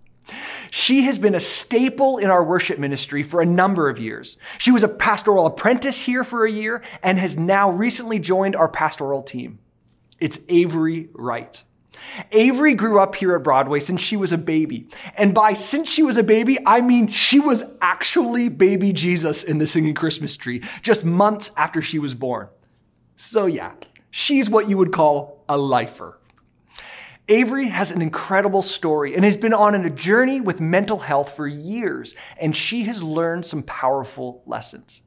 She 0.71 1.03
has 1.03 1.19
been 1.19 1.35
a 1.35 1.41
staple 1.41 2.19
in 2.19 2.31
our 2.31 2.43
worship 2.43 2.79
ministry 2.79 3.23
for 3.23 3.41
a 3.41 3.47
number 3.47 3.89
of 3.89 3.99
years. 3.99 4.37
She 4.59 4.73
was 4.73 4.83
a 4.83 4.89
pastoral 4.89 5.47
apprentice 5.47 6.03
here 6.03 6.25
for 6.25 6.45
a 6.45 6.51
year 6.51 6.83
and 7.03 7.19
has 7.19 7.37
now 7.37 7.71
recently 7.71 8.19
joined 8.19 8.57
our 8.57 8.69
pastoral 8.69 9.23
team. 9.23 9.59
It's 10.19 10.41
Avery 10.49 11.09
Wright. 11.13 11.63
Avery 12.33 12.75
grew 12.75 12.99
up 12.99 13.15
here 13.15 13.35
at 13.37 13.43
Broadway 13.43 13.81
since 13.81 14.01
she 14.01 14.17
was 14.17 14.33
a 14.33 14.39
baby. 14.39 14.89
And 15.17 15.35
by 15.35 15.53
since 15.53 15.89
she 15.89 16.03
was 16.03 16.17
a 16.17 16.23
baby, 16.23 16.59
I 16.67 16.81
mean 16.81 17.09
she 17.09 17.41
was 17.41 17.65
actually 17.81 18.49
baby 18.49 18.93
Jesus 18.93 19.45
in 19.45 19.59
the 19.59 19.67
singing 19.67 19.95
Christmas 19.95 20.37
tree 20.37 20.63
just 20.83 21.05
months 21.05 21.51
after 21.57 21.81
she 21.81 21.99
was 21.99 22.15
born. 22.15 22.49
So 23.17 23.47
yeah, 23.47 23.73
she's 24.11 24.51
what 24.51 24.69
you 24.69 24.77
would 24.79 24.93
call 24.93 25.45
a 25.49 25.57
lifer. 25.57 26.19
Avery 27.29 27.69
has 27.69 27.91
an 27.91 28.03
incredible 28.03 28.61
story 28.61 29.15
and 29.15 29.25
has 29.25 29.37
been 29.37 29.55
on 29.55 29.75
a 29.75 29.91
journey 29.91 30.41
with 30.41 30.61
mental 30.61 30.99
health 30.99 31.35
for 31.35 31.47
years, 31.47 32.15
and 32.39 32.55
she 32.55 32.83
has 32.83 33.03
learned 33.03 33.47
some 33.47 33.63
powerful 33.63 34.43
lessons. 34.47 35.01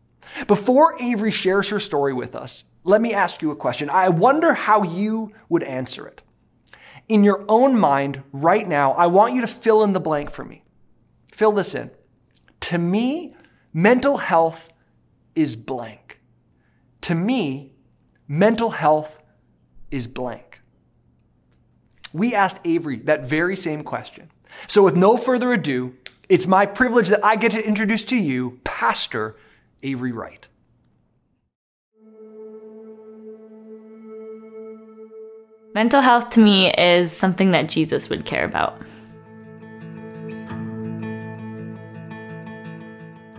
Before 0.48 1.00
Avery 1.00 1.32
shares 1.32 1.70
her 1.70 1.80
story 1.80 2.14
with 2.14 2.36
us, 2.36 2.64
let 2.84 3.02
me 3.02 3.14
ask 3.14 3.42
you 3.42 3.52
a 3.52 3.56
question. 3.56 3.90
I 3.90 4.10
wonder 4.10 4.54
how 4.54 4.84
you 4.84 5.32
would 5.50 5.64
answer 5.64 6.08
it. 6.08 6.24
In 7.08 7.24
your 7.24 7.46
own 7.48 7.78
mind, 7.78 8.24
right 8.32 8.68
now, 8.68 8.94
I 8.94 9.08
want 9.08 9.34
you 9.34 9.42
to 9.42 9.48
fill 9.48 9.84
in 9.84 9.94
the 9.94 10.00
blank 10.00 10.32
for 10.32 10.44
me. 10.44 10.64
Fill 11.32 11.52
this 11.52 11.76
in. 11.76 11.92
To 12.62 12.78
me, 12.78 13.36
mental 13.74 14.18
health 14.18 14.70
is 15.36 15.56
blank. 15.56 16.20
To 17.02 17.14
me, 17.14 17.74
mental 18.28 18.72
health 18.72 19.20
is 19.92 20.08
blank. 20.08 20.47
We 22.18 22.34
asked 22.34 22.60
Avery 22.66 22.98
that 23.02 23.28
very 23.28 23.56
same 23.56 23.84
question. 23.84 24.32
So, 24.66 24.82
with 24.82 24.96
no 24.96 25.18
further 25.18 25.54
ado, 25.54 25.94
it's 26.28 26.48
my 26.48 26.66
privilege 26.66 27.10
that 27.10 27.24
I 27.24 27.36
get 27.36 27.52
to 27.52 27.64
introduce 27.64 28.04
to 28.06 28.18
you 28.18 28.60
Pastor 28.64 29.36
Avery 29.84 30.12
Wright. 30.12 30.48
Mental 35.76 36.02
health 36.02 36.32
to 36.32 36.40
me 36.40 36.74
is 36.74 37.12
something 37.12 37.52
that 37.52 37.70
Jesus 37.70 38.10
would 38.10 38.26
care 38.26 38.46
about. 38.46 38.82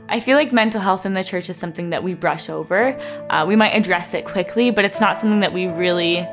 I 0.08 0.20
feel 0.20 0.36
like 0.36 0.52
mental 0.52 0.80
health 0.80 1.04
in 1.04 1.14
the 1.14 1.24
church 1.24 1.50
is 1.50 1.56
something 1.56 1.90
that 1.90 2.04
we 2.04 2.14
brush 2.14 2.48
over. 2.48 2.96
Uh, 3.28 3.44
we 3.44 3.56
might 3.56 3.70
address 3.70 4.14
it 4.14 4.24
quickly, 4.24 4.70
but 4.70 4.84
it's 4.84 5.00
not 5.00 5.16
something 5.16 5.40
that 5.40 5.52
we 5.52 5.66
really 5.66 6.26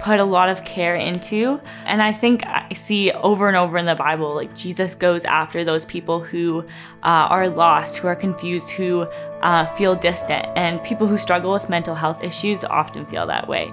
put 0.00 0.20
a 0.20 0.24
lot 0.24 0.48
of 0.48 0.64
care 0.64 0.96
into. 0.96 1.60
And 1.84 2.02
I 2.02 2.12
think 2.12 2.44
I 2.46 2.72
see 2.72 3.10
over 3.12 3.48
and 3.48 3.56
over 3.56 3.78
in 3.78 3.86
the 3.86 3.94
Bible, 3.94 4.34
like 4.34 4.54
Jesus 4.54 4.94
goes 4.94 5.24
after 5.24 5.64
those 5.64 5.84
people 5.84 6.20
who 6.20 6.60
uh, 7.02 7.28
are 7.28 7.48
lost, 7.48 7.98
who 7.98 8.08
are 8.08 8.16
confused, 8.16 8.70
who 8.70 9.02
uh, 9.42 9.66
feel 9.76 9.94
distant. 9.94 10.46
And 10.56 10.82
people 10.82 11.06
who 11.06 11.16
struggle 11.16 11.52
with 11.52 11.68
mental 11.68 11.94
health 11.94 12.24
issues 12.24 12.64
often 12.64 13.06
feel 13.06 13.26
that 13.26 13.48
way. 13.48 13.72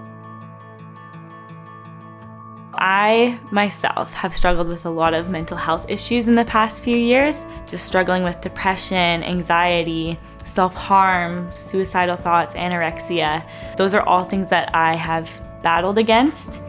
I 2.79 3.39
myself 3.51 4.13
have 4.13 4.35
struggled 4.35 4.67
with 4.67 4.85
a 4.85 4.89
lot 4.89 5.15
of 5.15 5.29
mental 5.29 5.57
health 5.57 5.89
issues 5.89 6.27
in 6.27 6.35
the 6.35 6.45
past 6.45 6.83
few 6.83 6.95
years, 6.95 7.43
just 7.67 7.85
struggling 7.85 8.23
with 8.23 8.39
depression, 8.39 9.23
anxiety, 9.23 10.17
self 10.43 10.75
harm, 10.75 11.49
suicidal 11.55 12.15
thoughts, 12.15 12.53
anorexia. 12.53 13.43
Those 13.77 13.95
are 13.95 14.01
all 14.01 14.23
things 14.23 14.49
that 14.49 14.75
I 14.75 14.95
have 14.95 15.27
battled 15.67 15.97
against. 15.97 16.61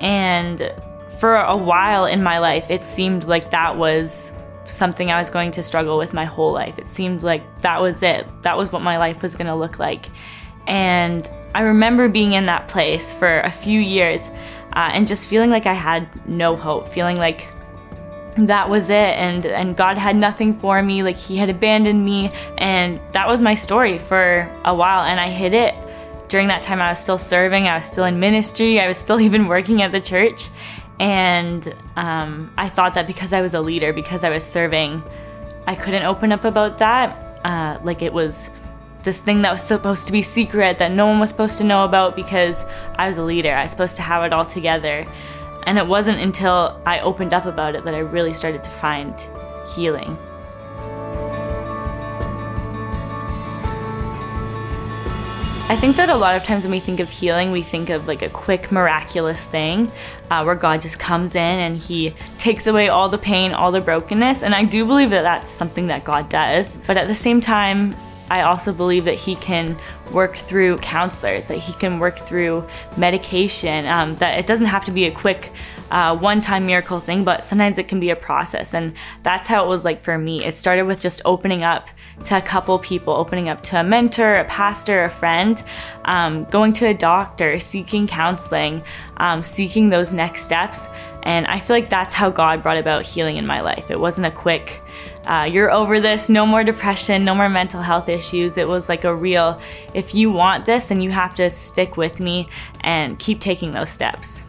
And 0.00 0.72
for 1.18 1.34
a 1.34 1.56
while 1.56 2.04
in 2.04 2.22
my 2.22 2.38
life, 2.38 2.70
it 2.70 2.84
seemed 2.84 3.24
like 3.24 3.50
that 3.50 3.76
was 3.76 4.32
something 4.64 5.10
I 5.10 5.18
was 5.18 5.28
going 5.28 5.50
to 5.58 5.62
struggle 5.70 5.98
with 5.98 6.14
my 6.14 6.24
whole 6.24 6.52
life. 6.52 6.78
It 6.78 6.86
seemed 6.86 7.24
like 7.24 7.42
that 7.62 7.80
was 7.82 8.04
it, 8.04 8.28
that 8.42 8.56
was 8.56 8.70
what 8.70 8.80
my 8.80 8.96
life 8.96 9.22
was 9.22 9.34
going 9.34 9.48
to 9.48 9.56
look 9.56 9.80
like. 9.80 10.06
And 10.68 11.28
I 11.52 11.62
remember 11.62 12.08
being 12.08 12.34
in 12.34 12.46
that 12.46 12.68
place 12.68 13.12
for 13.12 13.40
a 13.40 13.50
few 13.50 13.80
years 13.80 14.30
uh, 14.74 14.90
and 14.92 15.04
just 15.04 15.26
feeling 15.26 15.50
like 15.50 15.66
I 15.66 15.74
had 15.74 16.08
no 16.28 16.54
hope, 16.54 16.88
feeling 16.88 17.16
like 17.16 17.48
that 18.36 18.68
was 18.70 18.88
it 18.90 19.14
and 19.24 19.46
and 19.46 19.76
God 19.76 19.96
had 19.96 20.16
nothing 20.16 20.58
for 20.58 20.82
me 20.82 21.04
like 21.04 21.16
he 21.16 21.36
had 21.36 21.48
abandoned 21.50 22.04
me 22.04 22.32
and 22.58 23.00
that 23.12 23.28
was 23.28 23.40
my 23.40 23.54
story 23.54 23.96
for 23.98 24.50
a 24.64 24.74
while 24.74 25.04
and 25.04 25.20
I 25.20 25.30
hid 25.30 25.54
it 25.54 25.74
during 26.34 26.48
that 26.48 26.64
time 26.64 26.82
I 26.82 26.88
was 26.88 26.98
still 26.98 27.16
serving 27.16 27.68
I 27.68 27.76
was 27.76 27.84
still 27.84 28.06
in 28.06 28.18
ministry 28.18 28.80
I 28.80 28.88
was 28.88 28.98
still 28.98 29.20
even 29.28 29.46
working 29.46 29.82
at 29.82 29.92
the 29.92 30.00
church 30.00 30.48
and 30.98 31.72
um, 31.94 32.52
I 32.58 32.68
thought 32.68 32.94
that 32.94 33.06
because 33.06 33.32
I 33.32 33.40
was 33.40 33.54
a 33.54 33.60
leader 33.60 33.92
because 33.92 34.24
I 34.24 34.30
was 34.30 34.42
serving 34.42 35.00
I 35.68 35.76
couldn't 35.76 36.02
open 36.02 36.32
up 36.32 36.44
about 36.44 36.78
that 36.78 37.38
uh, 37.44 37.78
like 37.84 38.02
it 38.02 38.12
was 38.12 38.50
this 39.04 39.20
thing 39.20 39.42
that 39.42 39.52
was 39.52 39.62
supposed 39.62 40.06
to 40.08 40.12
be 40.12 40.22
secret 40.22 40.78
that 40.78 40.90
no 40.90 41.06
one 41.06 41.20
was 41.20 41.30
supposed 41.30 41.56
to 41.58 41.62
know 41.62 41.84
about 41.84 42.16
because 42.16 42.64
I 42.96 43.06
was 43.06 43.18
a 43.18 43.22
leader. 43.22 43.54
I 43.54 43.62
was 43.62 43.70
supposed 43.70 43.96
to 43.96 44.02
have 44.02 44.24
it 44.24 44.32
all 44.32 44.46
together. 44.46 45.06
And 45.66 45.76
it 45.76 45.86
wasn't 45.86 46.20
until 46.20 46.80
I 46.86 47.00
opened 47.00 47.34
up 47.34 47.44
about 47.44 47.74
it 47.74 47.84
that 47.84 47.94
I 47.94 47.98
really 47.98 48.32
started 48.32 48.62
to 48.62 48.70
find 48.70 49.14
healing. 49.76 50.16
I 55.66 55.76
think 55.76 55.96
that 55.96 56.10
a 56.10 56.14
lot 56.14 56.36
of 56.36 56.44
times 56.44 56.64
when 56.64 56.72
we 56.72 56.78
think 56.78 57.00
of 57.00 57.08
healing, 57.08 57.50
we 57.50 57.62
think 57.62 57.88
of 57.88 58.06
like 58.06 58.20
a 58.20 58.28
quick, 58.28 58.70
miraculous 58.70 59.46
thing 59.46 59.90
uh, 60.30 60.42
where 60.42 60.54
God 60.54 60.82
just 60.82 60.98
comes 60.98 61.34
in 61.34 61.40
and 61.40 61.78
He 61.78 62.14
takes 62.38 62.66
away 62.66 62.90
all 62.90 63.08
the 63.08 63.16
pain, 63.16 63.52
all 63.52 63.72
the 63.72 63.80
brokenness. 63.80 64.42
And 64.42 64.54
I 64.54 64.64
do 64.64 64.84
believe 64.84 65.08
that 65.08 65.22
that's 65.22 65.50
something 65.50 65.86
that 65.86 66.04
God 66.04 66.28
does. 66.28 66.78
But 66.86 66.98
at 66.98 67.08
the 67.08 67.14
same 67.14 67.40
time, 67.40 67.96
I 68.34 68.42
also 68.42 68.72
believe 68.72 69.04
that 69.04 69.14
he 69.14 69.36
can 69.36 69.78
work 70.10 70.34
through 70.34 70.78
counselors, 70.78 71.46
that 71.46 71.58
he 71.58 71.72
can 71.74 72.00
work 72.00 72.18
through 72.18 72.66
medication, 72.96 73.86
um, 73.86 74.16
that 74.16 74.40
it 74.40 74.44
doesn't 74.48 74.66
have 74.66 74.84
to 74.86 74.90
be 74.90 75.04
a 75.04 75.12
quick 75.12 75.52
uh, 75.92 76.16
one 76.16 76.40
time 76.40 76.66
miracle 76.66 76.98
thing, 76.98 77.22
but 77.22 77.46
sometimes 77.46 77.78
it 77.78 77.86
can 77.86 78.00
be 78.00 78.10
a 78.10 78.16
process. 78.16 78.74
And 78.74 78.94
that's 79.22 79.46
how 79.46 79.64
it 79.64 79.68
was 79.68 79.84
like 79.84 80.02
for 80.02 80.18
me. 80.18 80.44
It 80.44 80.56
started 80.56 80.82
with 80.82 81.00
just 81.00 81.22
opening 81.24 81.62
up 81.62 81.90
to 82.24 82.36
a 82.36 82.40
couple 82.40 82.76
people, 82.80 83.14
opening 83.14 83.48
up 83.48 83.62
to 83.64 83.78
a 83.78 83.84
mentor, 83.84 84.32
a 84.32 84.44
pastor, 84.46 85.04
a 85.04 85.10
friend, 85.10 85.62
um, 86.04 86.44
going 86.46 86.72
to 86.72 86.86
a 86.86 86.94
doctor, 86.94 87.60
seeking 87.60 88.08
counseling, 88.08 88.82
um, 89.18 89.44
seeking 89.44 89.90
those 89.90 90.12
next 90.12 90.42
steps. 90.42 90.88
And 91.22 91.46
I 91.46 91.60
feel 91.60 91.76
like 91.76 91.88
that's 91.88 92.14
how 92.14 92.30
God 92.30 92.64
brought 92.64 92.78
about 92.78 93.06
healing 93.06 93.36
in 93.36 93.46
my 93.46 93.60
life. 93.60 93.90
It 93.90 94.00
wasn't 94.00 94.26
a 94.26 94.30
quick, 94.30 94.82
uh, 95.26 95.48
you're 95.50 95.70
over 95.70 96.00
this, 96.00 96.28
no 96.28 96.44
more 96.44 96.62
depression, 96.64 97.24
no 97.24 97.34
more 97.34 97.48
mental 97.48 97.82
health 97.82 98.08
issues. 98.08 98.56
It 98.56 98.68
was 98.68 98.88
like 98.88 99.04
a 99.04 99.14
real, 99.14 99.60
if 99.94 100.14
you 100.14 100.30
want 100.30 100.64
this, 100.66 100.86
then 100.86 101.00
you 101.00 101.10
have 101.10 101.34
to 101.36 101.48
stick 101.50 101.96
with 101.96 102.20
me 102.20 102.48
and 102.80 103.18
keep 103.18 103.40
taking 103.40 103.72
those 103.72 103.88
steps. 103.88 104.42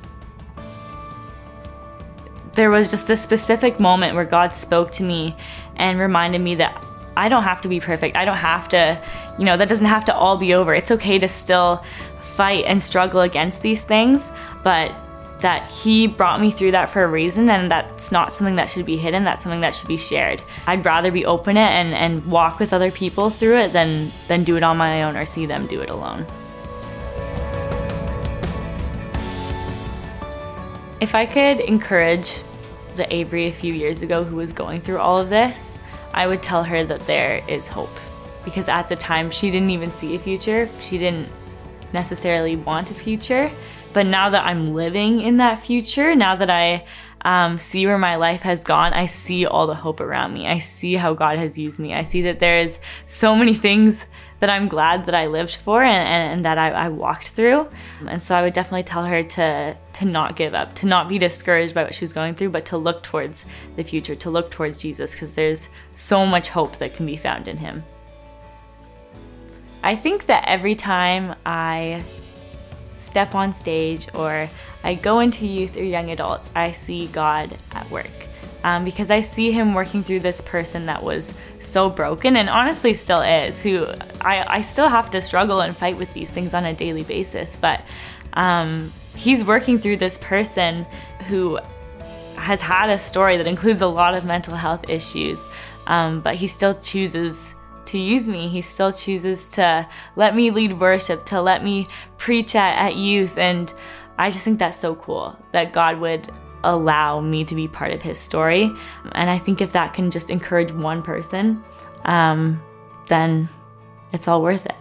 There 2.53 2.69
was 2.69 2.89
just 2.89 3.07
this 3.07 3.21
specific 3.21 3.79
moment 3.79 4.15
where 4.15 4.25
God 4.25 4.53
spoke 4.53 4.91
to 4.93 5.03
me 5.03 5.35
and 5.75 5.99
reminded 5.99 6.41
me 6.41 6.55
that 6.55 6.85
I 7.17 7.29
don't 7.29 7.43
have 7.43 7.61
to 7.61 7.69
be 7.69 7.79
perfect. 7.79 8.15
I 8.15 8.25
don't 8.25 8.38
have 8.38 8.67
to, 8.69 9.01
you 9.38 9.45
know, 9.45 9.55
that 9.57 9.69
doesn't 9.69 9.88
have 9.88 10.05
to 10.05 10.15
all 10.15 10.38
be 10.38 10.53
over. 10.53 10.73
It's 10.73 10.91
okay 10.91 11.19
to 11.19 11.27
still 11.27 11.83
fight 12.21 12.65
and 12.65 12.81
struggle 12.83 13.21
against 13.21 13.61
these 13.61 13.83
things, 13.83 14.29
but 14.63 14.93
that 15.39 15.67
he 15.67 16.08
brought 16.08 16.39
me 16.39 16.50
through 16.50 16.71
that 16.71 16.89
for 16.89 17.04
a 17.04 17.08
reason 17.08 17.50
and 17.50 17.69
that's 17.69 18.12
not 18.12 18.32
something 18.32 18.56
that 18.56 18.69
should 18.69 18.86
be 18.86 18.98
hidden 18.98 19.24
that's 19.24 19.43
something 19.43 19.62
that 19.62 19.76
should 19.76 19.88
be 19.88 19.98
shared. 19.98 20.41
I'd 20.65 20.86
rather 20.86 21.12
be 21.12 21.26
open 21.26 21.58
it 21.58 21.69
and, 21.69 21.93
and 21.93 22.26
walk 22.26 22.60
with 22.60 22.74
other 22.74 22.91
people 22.91 23.30
through 23.30 23.58
it 23.58 23.74
than 23.74 24.12
than 24.28 24.43
do 24.43 24.56
it 24.56 24.63
on 24.63 24.78
my 24.78 25.04
own 25.04 25.15
or 25.15 25.26
see 25.26 25.45
them 25.45 25.67
do 25.67 25.82
it 25.82 25.89
alone. 25.89 26.26
If 31.02 31.13
i 31.13 31.26
could 31.26 31.60
encourage 31.60 32.39
the 32.95 33.13
avery 33.13 33.48
a 33.48 33.52
few 33.52 33.74
years 33.74 34.02
ago 34.02 34.24
who 34.24 34.38
was 34.38 34.54
going 34.54 34.80
through 34.80 35.00
all 35.00 35.19
of 35.19 35.30
this 35.30 35.78
i 36.13 36.26
would 36.26 36.41
tell 36.41 36.63
her 36.63 36.84
that 36.86 37.02
there 37.02 37.43
is 37.48 37.67
hope. 37.67 37.95
Because 38.45 38.69
at 38.69 38.88
the 38.88 38.95
time 38.95 39.30
she 39.30 39.52
didn't 39.52 39.71
even 39.71 39.91
see 39.91 40.15
a 40.15 40.19
future. 40.19 40.69
She 40.80 40.98
didn't 40.98 41.28
necessarily 41.93 42.56
want 42.56 42.91
a 42.91 42.93
future 42.93 43.52
but 43.95 44.05
now 44.05 44.29
that 44.29 44.45
I'm 44.45 44.73
living 44.73 45.21
in 45.21 45.38
that 45.38 45.58
future, 45.58 46.15
now 46.15 46.36
that 46.36 46.49
I 46.49 46.86
um, 47.21 47.58
see 47.58 47.88
where 47.88 47.97
my 47.97 48.17
life 48.17 48.41
has 48.41 48.62
gone, 48.65 48.91
I 48.91 49.05
see 49.05 49.45
all 49.45 49.67
the 49.67 49.73
hope 49.73 50.01
around 50.01 50.34
me. 50.34 50.45
I 50.45 50.60
see 50.60 50.95
how 50.95 51.13
God 51.13 51.38
has 51.38 51.58
used 51.58 51.79
me. 51.79 51.93
I 51.93 52.03
see 52.03 52.23
that 52.23 52.41
there's 52.41 52.77
so 53.05 53.38
many 53.38 53.53
things 53.53 54.05
that 54.41 54.49
I'm 54.49 54.67
glad 54.67 55.05
that 55.05 55.15
I 55.15 55.27
lived 55.27 55.55
for 55.55 55.81
and, 55.81 55.95
and, 55.95 56.34
and 56.34 56.45
that 56.45 56.58
I, 56.58 56.71
I, 56.71 56.89
walked 56.89 57.29
through. 57.29 57.69
And 58.05 58.21
so 58.21 58.36
I 58.36 58.41
would 58.41 58.51
definitely 58.51 58.84
tell 58.84 59.05
her 59.05 59.23
to 59.23 59.77
to 59.93 60.05
not 60.05 60.36
give 60.36 60.53
up, 60.53 60.75
to 60.75 60.88
not 60.88 61.08
be 61.08 61.17
discouraged 61.17 61.73
by 61.73 61.84
what 61.84 61.95
she 61.95 62.03
was 62.03 62.12
going 62.12 62.36
through, 62.36 62.49
but 62.49 62.65
to 62.65 62.77
look 62.77 63.01
towards 63.01 63.45
the 63.77 63.84
future, 63.86 64.13
to 64.15 64.29
look 64.29 64.51
towards 64.51 64.81
Jesus, 64.81 65.13
because 65.13 65.36
there's 65.36 65.69
so 65.95 66.25
much 66.25 66.49
hope 66.49 66.79
that 66.79 66.97
can 66.97 67.05
be 67.05 67.15
found 67.15 67.47
in 67.47 67.55
Him. 67.55 67.86
I 69.81 69.95
think 69.95 70.25
that 70.25 70.43
every 70.49 70.75
time 70.75 71.34
I 71.45 72.03
step 72.97 73.36
on 73.36 73.53
stage 73.53 74.08
or 74.13 74.49
I 74.84 74.95
go 74.95 75.19
into 75.19 75.45
youth 75.45 75.77
or 75.77 75.84
young 75.84 76.12
adults, 76.12 76.49
I 76.55 76.71
see 76.71 77.08
God 77.08 77.58
at 77.71 77.89
work. 77.89 78.12
Um, 78.63 78.84
because 78.84 79.12
I 79.12 79.21
see 79.21 79.51
him 79.51 79.75
working 79.75 80.03
through 80.03 80.21
this 80.21 80.41
person 80.41 80.88
that 80.88 81.03
was 81.03 81.36
so 81.60 81.88
broken 81.88 82.36
and 82.36 82.49
honestly 82.49 82.95
still 82.95 83.21
is, 83.21 83.62
who 83.62 83.86
I, 84.21 84.43
I 84.47 84.62
still 84.63 84.89
have 84.89 85.12
to 85.12 85.21
struggle 85.21 85.62
and 85.62 85.77
fight 85.77 85.97
with 85.97 86.12
these 86.13 86.31
things 86.31 86.55
on 86.55 86.65
a 86.65 86.73
daily 86.73 87.03
basis. 87.03 87.55
But 87.55 87.84
um, 88.34 88.91
He's 89.15 89.43
working 89.43 89.79
through 89.79 89.97
this 89.97 90.17
person 90.17 90.86
who 91.27 91.58
has 92.36 92.62
had 92.62 92.89
a 92.89 92.99
story 92.99 93.38
that 93.38 93.47
includes 93.47 93.81
a 93.81 93.88
lot 93.88 94.15
of 94.15 94.25
mental 94.25 94.55
health 94.55 94.89
issues, 94.89 95.41
um, 95.88 96.19
but 96.19 96.36
he 96.36 96.47
still 96.47 96.75
chooses 96.75 97.54
to 97.88 97.98
use 97.98 98.28
me. 98.30 98.48
He 98.48 98.62
still 98.62 98.91
chooses 98.91 99.52
to 99.52 99.88
let 100.15 100.36
me 100.36 100.52
lead 100.52 100.80
worship, 100.80 101.26
to 101.26 101.41
let 101.41 101.63
me 101.63 101.88
preach 102.17 102.56
at, 102.56 102.78
at 102.78 102.95
youth. 102.95 103.38
And 103.38 103.74
I 104.17 104.30
just 104.30 104.43
think 104.43 104.60
that's 104.60 104.78
so 104.78 104.95
cool 104.95 105.38
that 105.52 105.74
God 105.74 106.00
would 106.00 106.32
allow 106.63 107.19
me 107.19 107.45
to 107.45 107.56
be 107.56 107.67
part 107.67 107.91
of 107.91 108.02
his 108.02 108.19
story. 108.19 108.71
And 109.12 109.30
I 109.30 109.38
think 109.38 109.62
if 109.62 109.74
that 109.74 109.93
can 109.93 110.12
just 110.12 110.30
encourage 110.30 110.71
one 110.71 111.02
person, 111.04 111.63
um, 112.06 112.62
then 113.08 113.50
it's 114.12 114.28
all 114.28 114.41
worth 114.41 114.65
it. 114.65 114.76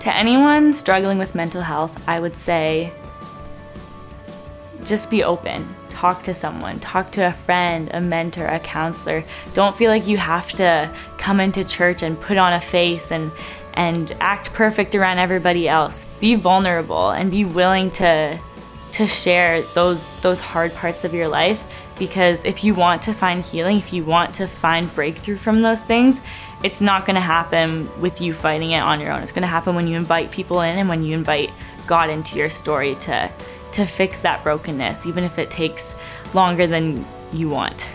To 0.00 0.16
anyone 0.16 0.72
struggling 0.72 1.18
with 1.18 1.34
mental 1.34 1.60
health, 1.60 2.08
I 2.08 2.20
would 2.20 2.34
say 2.34 2.90
just 4.84 5.10
be 5.10 5.22
open. 5.22 5.68
Talk 6.00 6.22
to 6.22 6.32
someone, 6.32 6.80
talk 6.80 7.12
to 7.12 7.28
a 7.28 7.32
friend, 7.34 7.90
a 7.92 8.00
mentor, 8.00 8.46
a 8.46 8.58
counselor. 8.58 9.22
Don't 9.52 9.76
feel 9.76 9.90
like 9.90 10.06
you 10.06 10.16
have 10.16 10.50
to 10.52 10.90
come 11.18 11.40
into 11.40 11.62
church 11.62 12.02
and 12.02 12.18
put 12.18 12.38
on 12.38 12.54
a 12.54 12.60
face 12.62 13.12
and 13.12 13.30
and 13.74 14.10
act 14.18 14.50
perfect 14.54 14.94
around 14.94 15.18
everybody 15.18 15.68
else. 15.68 16.06
Be 16.18 16.36
vulnerable 16.36 17.10
and 17.10 17.30
be 17.30 17.44
willing 17.44 17.90
to 17.90 18.40
to 18.92 19.06
share 19.06 19.60
those 19.74 20.10
those 20.22 20.40
hard 20.40 20.72
parts 20.72 21.04
of 21.04 21.12
your 21.12 21.28
life 21.28 21.62
because 21.98 22.46
if 22.46 22.64
you 22.64 22.72
want 22.72 23.02
to 23.02 23.12
find 23.12 23.44
healing, 23.44 23.76
if 23.76 23.92
you 23.92 24.02
want 24.02 24.34
to 24.36 24.46
find 24.46 24.92
breakthrough 24.94 25.36
from 25.36 25.60
those 25.60 25.82
things, 25.82 26.22
it's 26.64 26.80
not 26.80 27.04
going 27.04 27.16
to 27.16 27.20
happen 27.20 27.90
with 28.00 28.22
you 28.22 28.32
fighting 28.32 28.70
it 28.70 28.80
on 28.80 29.00
your 29.00 29.12
own. 29.12 29.22
It's 29.22 29.32
going 29.32 29.42
to 29.42 29.48
happen 29.48 29.74
when 29.74 29.86
you 29.86 29.98
invite 29.98 30.30
people 30.30 30.62
in 30.62 30.78
and 30.78 30.88
when 30.88 31.04
you 31.04 31.14
invite 31.14 31.50
God 31.86 32.08
into 32.08 32.38
your 32.38 32.48
story 32.48 32.94
to 32.94 33.30
to 33.72 33.86
fix 33.86 34.20
that 34.22 34.42
brokenness, 34.42 35.06
even 35.06 35.24
if 35.24 35.38
it 35.38 35.50
takes 35.50 35.94
longer 36.34 36.66
than 36.66 37.04
you 37.32 37.48
want. 37.48 37.90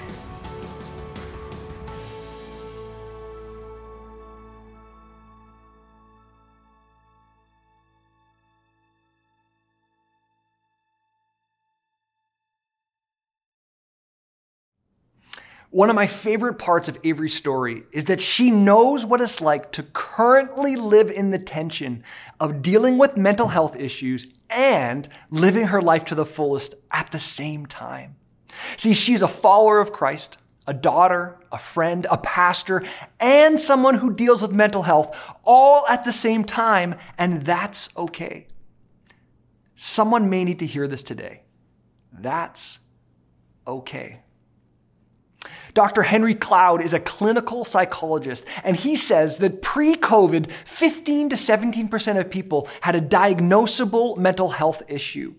One 15.76 15.90
of 15.90 15.96
my 15.98 16.08
favorite 16.08 16.54
parts 16.54 16.88
of 16.88 16.98
Avery's 17.04 17.34
story 17.34 17.84
is 17.92 18.06
that 18.06 18.22
she 18.22 18.50
knows 18.50 19.06
what 19.06 19.20
it's 19.20 19.42
like 19.42 19.74
to 19.74 19.84
currently 19.84 20.78
live 20.78 21.12
in 21.12 21.32
the 21.32 21.38
tension 21.38 22.02
of 22.40 22.62
dealing 22.62 22.98
with 22.98 23.18
mental 23.18 23.50
health 23.50 23.76
issues 23.76 24.28
and 24.50 25.06
living 25.30 25.66
her 25.66 25.82
life 25.82 26.06
to 26.06 26.16
the 26.16 26.26
fullest 26.26 26.76
at 26.92 27.12
the 27.12 27.20
same 27.20 27.66
time. 27.66 28.16
See, 28.78 28.94
she's 28.94 29.22
a 29.22 29.28
follower 29.28 29.82
of 29.82 29.92
Christ, 29.92 30.38
a 30.66 30.74
daughter, 30.74 31.42
a 31.52 31.58
friend, 31.58 32.08
a 32.10 32.20
pastor, 32.20 32.82
and 33.20 33.60
someone 33.60 33.96
who 33.96 34.14
deals 34.14 34.42
with 34.42 34.54
mental 34.54 34.84
health 34.84 35.30
all 35.44 35.86
at 35.90 36.06
the 36.06 36.14
same 36.14 36.46
time, 36.46 36.96
and 37.18 37.44
that's 37.44 37.90
okay. 37.98 38.48
Someone 39.76 40.30
may 40.30 40.46
need 40.46 40.60
to 40.60 40.66
hear 40.66 40.88
this 40.88 41.04
today. 41.04 41.42
That's 42.14 42.80
okay. 43.68 44.22
Dr. 45.74 46.04
Henry 46.04 46.36
Cloud 46.36 46.82
is 46.82 46.94
a 46.94 47.00
clinical 47.00 47.64
psychologist, 47.64 48.46
and 48.64 48.76
he 48.76 48.96
says 48.96 49.38
that 49.40 49.62
pre 49.62 49.96
COVID, 49.96 50.52
15 50.52 51.30
to 51.30 51.36
17% 51.36 52.20
of 52.20 52.30
people 52.30 52.68
had 52.82 52.96
a 52.96 53.02
diagnosable 53.02 54.18
mental 54.18 54.50
health 54.50 54.84
issue. 54.88 55.36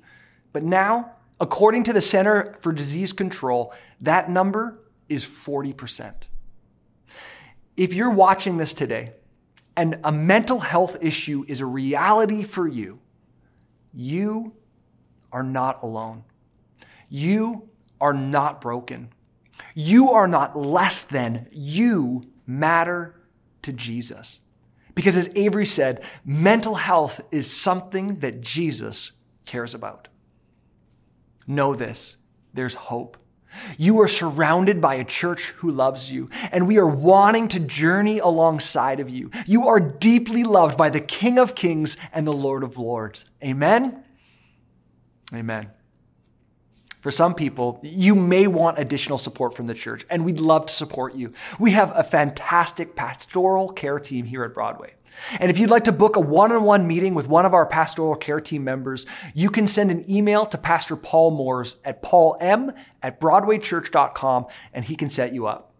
But 0.52 0.62
now, 0.62 1.12
according 1.40 1.84
to 1.84 1.92
the 1.92 2.00
Center 2.00 2.56
for 2.60 2.72
Disease 2.72 3.12
Control, 3.12 3.72
that 4.00 4.30
number 4.30 4.78
is 5.08 5.24
40%. 5.24 6.28
If 7.76 7.94
you're 7.94 8.10
watching 8.10 8.56
this 8.56 8.72
today 8.72 9.12
and 9.76 9.98
a 10.02 10.10
mental 10.10 10.58
health 10.58 10.96
issue 11.02 11.44
is 11.46 11.60
a 11.60 11.66
reality 11.66 12.42
for 12.42 12.66
you, 12.66 13.00
you 13.92 14.54
are 15.32 15.42
not 15.42 15.82
alone. 15.82 16.24
You 17.08 17.68
are 18.00 18.14
not 18.14 18.60
broken. 18.60 19.10
You 19.74 20.10
are 20.12 20.28
not 20.28 20.56
less 20.56 21.02
than, 21.02 21.48
you 21.52 22.24
matter 22.46 23.20
to 23.62 23.72
Jesus. 23.72 24.40
Because 24.94 25.16
as 25.16 25.28
Avery 25.34 25.66
said, 25.66 26.02
mental 26.24 26.74
health 26.74 27.20
is 27.30 27.50
something 27.50 28.14
that 28.14 28.40
Jesus 28.40 29.12
cares 29.46 29.74
about. 29.74 30.08
Know 31.46 31.74
this 31.74 32.16
there's 32.54 32.74
hope. 32.74 33.18
You 33.78 34.00
are 34.00 34.08
surrounded 34.08 34.80
by 34.80 34.96
a 34.96 35.04
church 35.04 35.50
who 35.58 35.70
loves 35.70 36.10
you, 36.10 36.28
and 36.50 36.66
we 36.66 36.78
are 36.78 36.86
wanting 36.86 37.48
to 37.48 37.60
journey 37.60 38.18
alongside 38.18 39.00
of 39.00 39.08
you. 39.08 39.30
You 39.46 39.68
are 39.68 39.80
deeply 39.80 40.44
loved 40.44 40.76
by 40.76 40.90
the 40.90 41.00
King 41.00 41.38
of 41.38 41.54
Kings 41.54 41.96
and 42.12 42.26
the 42.26 42.32
Lord 42.32 42.62
of 42.62 42.76
Lords. 42.76 43.24
Amen? 43.42 44.04
Amen. 45.34 45.70
For 47.06 47.12
some 47.12 47.36
people, 47.36 47.78
you 47.84 48.16
may 48.16 48.48
want 48.48 48.80
additional 48.80 49.16
support 49.16 49.54
from 49.54 49.66
the 49.66 49.74
church, 49.74 50.04
and 50.10 50.24
we'd 50.24 50.40
love 50.40 50.66
to 50.66 50.72
support 50.72 51.14
you. 51.14 51.34
We 51.56 51.70
have 51.70 51.92
a 51.94 52.02
fantastic 52.02 52.96
pastoral 52.96 53.68
care 53.68 54.00
team 54.00 54.26
here 54.26 54.42
at 54.42 54.52
Broadway. 54.52 54.94
And 55.38 55.48
if 55.48 55.60
you'd 55.60 55.70
like 55.70 55.84
to 55.84 55.92
book 55.92 56.16
a 56.16 56.20
one 56.20 56.50
on 56.50 56.64
one 56.64 56.84
meeting 56.88 57.14
with 57.14 57.28
one 57.28 57.46
of 57.46 57.54
our 57.54 57.64
pastoral 57.64 58.16
care 58.16 58.40
team 58.40 58.64
members, 58.64 59.06
you 59.36 59.50
can 59.50 59.68
send 59.68 59.92
an 59.92 60.04
email 60.10 60.46
to 60.46 60.58
Pastor 60.58 60.96
Paul 60.96 61.30
Moores 61.30 61.76
at 61.84 62.02
paulm 62.02 62.72
at 63.00 63.20
broadwaychurch.com 63.20 64.46
and 64.72 64.84
he 64.84 64.96
can 64.96 65.08
set 65.08 65.32
you 65.32 65.46
up. 65.46 65.74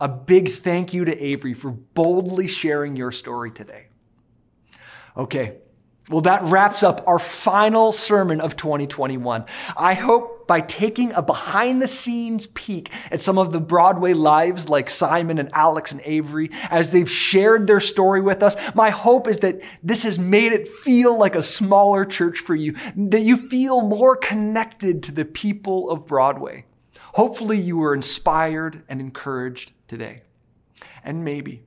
A 0.00 0.08
big 0.08 0.48
thank 0.50 0.92
you 0.92 1.04
to 1.04 1.16
Avery 1.16 1.54
for 1.54 1.70
boldly 1.70 2.48
sharing 2.48 2.96
your 2.96 3.12
story 3.12 3.52
today. 3.52 3.86
Okay, 5.16 5.58
well, 6.10 6.22
that 6.22 6.42
wraps 6.42 6.82
up 6.82 7.04
our 7.06 7.20
final 7.20 7.92
sermon 7.92 8.40
of 8.40 8.56
2021. 8.56 9.44
I 9.76 9.94
hope 9.94 10.48
by 10.48 10.60
taking 10.60 11.12
a 11.12 11.22
behind 11.22 11.80
the 11.80 11.86
scenes 11.86 12.48
peek 12.48 12.90
at 13.12 13.20
some 13.20 13.38
of 13.38 13.52
the 13.52 13.60
Broadway 13.60 14.12
lives 14.12 14.68
like 14.68 14.90
Simon 14.90 15.38
and 15.38 15.48
Alex 15.52 15.92
and 15.92 16.00
Avery 16.04 16.50
as 16.68 16.90
they've 16.90 17.08
shared 17.08 17.68
their 17.68 17.78
story 17.78 18.20
with 18.20 18.42
us, 18.42 18.56
my 18.74 18.90
hope 18.90 19.28
is 19.28 19.38
that 19.38 19.62
this 19.84 20.02
has 20.02 20.18
made 20.18 20.52
it 20.52 20.66
feel 20.66 21.16
like 21.16 21.36
a 21.36 21.42
smaller 21.42 22.04
church 22.04 22.38
for 22.38 22.56
you, 22.56 22.74
that 22.96 23.20
you 23.20 23.36
feel 23.36 23.82
more 23.82 24.16
connected 24.16 25.04
to 25.04 25.12
the 25.12 25.24
people 25.24 25.88
of 25.90 26.08
Broadway. 26.08 26.66
Hopefully, 27.14 27.58
you 27.58 27.76
were 27.76 27.94
inspired 27.94 28.82
and 28.88 29.00
encouraged 29.00 29.72
today. 29.86 30.22
And 31.04 31.24
maybe, 31.24 31.62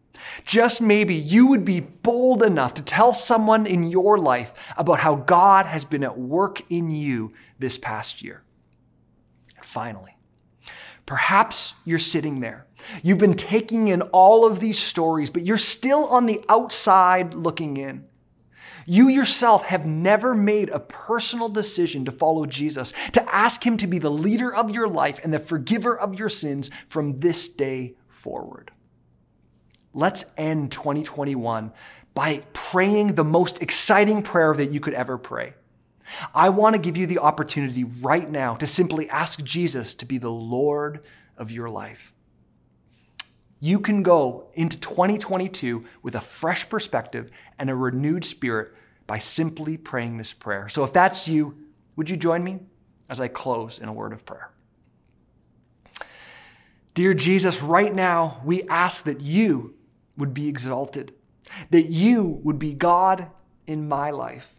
just 0.45 0.81
maybe 0.81 1.15
you 1.15 1.47
would 1.47 1.65
be 1.65 1.79
bold 1.79 2.43
enough 2.43 2.73
to 2.75 2.81
tell 2.81 3.13
someone 3.13 3.65
in 3.65 3.83
your 3.83 4.17
life 4.17 4.73
about 4.77 4.99
how 4.99 5.15
God 5.15 5.65
has 5.65 5.85
been 5.85 6.03
at 6.03 6.17
work 6.17 6.61
in 6.71 6.91
you 6.91 7.33
this 7.59 7.77
past 7.77 8.21
year. 8.21 8.43
And 9.55 9.65
finally, 9.65 10.15
perhaps 11.05 11.73
you're 11.85 11.99
sitting 11.99 12.39
there. 12.39 12.67
You've 13.01 13.17
been 13.17 13.35
taking 13.35 13.87
in 13.87 14.01
all 14.01 14.45
of 14.45 14.59
these 14.59 14.79
stories, 14.79 15.29
but 15.29 15.45
you're 15.45 15.57
still 15.57 16.05
on 16.07 16.25
the 16.25 16.43
outside 16.49 17.33
looking 17.33 17.77
in. 17.77 18.05
You 18.85 19.07
yourself 19.07 19.63
have 19.65 19.85
never 19.85 20.35
made 20.35 20.69
a 20.69 20.79
personal 20.79 21.47
decision 21.47 22.03
to 22.05 22.11
follow 22.11 22.45
Jesus, 22.45 22.91
to 23.13 23.33
ask 23.33 23.65
Him 23.65 23.77
to 23.77 23.87
be 23.87 23.97
the 23.97 24.11
leader 24.11 24.53
of 24.53 24.71
your 24.71 24.89
life 24.89 25.21
and 25.23 25.33
the 25.33 25.39
forgiver 25.39 25.97
of 25.97 26.19
your 26.19 26.27
sins 26.27 26.69
from 26.89 27.21
this 27.21 27.47
day 27.47 27.95
forward. 28.09 28.71
Let's 29.93 30.25
end 30.37 30.71
2021 30.71 31.71
by 32.13 32.43
praying 32.53 33.15
the 33.15 33.23
most 33.23 33.61
exciting 33.61 34.21
prayer 34.21 34.53
that 34.53 34.71
you 34.71 34.79
could 34.79 34.93
ever 34.93 35.17
pray. 35.17 35.53
I 36.33 36.49
want 36.49 36.75
to 36.75 36.81
give 36.81 36.97
you 36.97 37.07
the 37.07 37.19
opportunity 37.19 37.83
right 37.83 38.29
now 38.29 38.55
to 38.55 38.67
simply 38.67 39.09
ask 39.09 39.43
Jesus 39.43 39.95
to 39.95 40.05
be 40.05 40.17
the 40.17 40.31
Lord 40.31 41.03
of 41.37 41.51
your 41.51 41.69
life. 41.69 42.13
You 43.59 43.79
can 43.79 44.03
go 44.03 44.47
into 44.55 44.77
2022 44.79 45.85
with 46.01 46.15
a 46.15 46.21
fresh 46.21 46.67
perspective 46.67 47.31
and 47.57 47.69
a 47.69 47.75
renewed 47.75 48.25
spirit 48.25 48.73
by 49.07 49.19
simply 49.19 49.77
praying 49.77 50.17
this 50.17 50.33
prayer. 50.33 50.67
So 50.69 50.83
if 50.83 50.91
that's 50.91 51.27
you, 51.27 51.57
would 51.95 52.09
you 52.09 52.17
join 52.17 52.43
me 52.43 52.59
as 53.09 53.21
I 53.21 53.27
close 53.29 53.79
in 53.79 53.87
a 53.87 53.93
word 53.93 54.11
of 54.11 54.25
prayer? 54.25 54.49
Dear 56.93 57.13
Jesus, 57.13 57.63
right 57.63 57.93
now 57.93 58.41
we 58.43 58.63
ask 58.63 59.05
that 59.05 59.21
you 59.21 59.75
would 60.17 60.33
be 60.33 60.47
exalted, 60.47 61.13
that 61.71 61.83
you 61.83 62.39
would 62.43 62.59
be 62.59 62.73
God 62.73 63.29
in 63.67 63.87
my 63.87 64.11
life. 64.11 64.55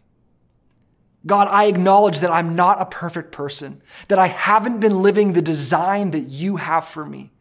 God, 1.25 1.47
I 1.49 1.65
acknowledge 1.65 2.19
that 2.19 2.31
I'm 2.31 2.55
not 2.55 2.81
a 2.81 2.85
perfect 2.85 3.31
person, 3.31 3.81
that 4.09 4.19
I 4.19 4.27
haven't 4.27 4.79
been 4.79 5.01
living 5.01 5.33
the 5.33 5.41
design 5.41 6.11
that 6.11 6.27
you 6.29 6.57
have 6.57 6.85
for 6.85 7.05
me. 7.05 7.31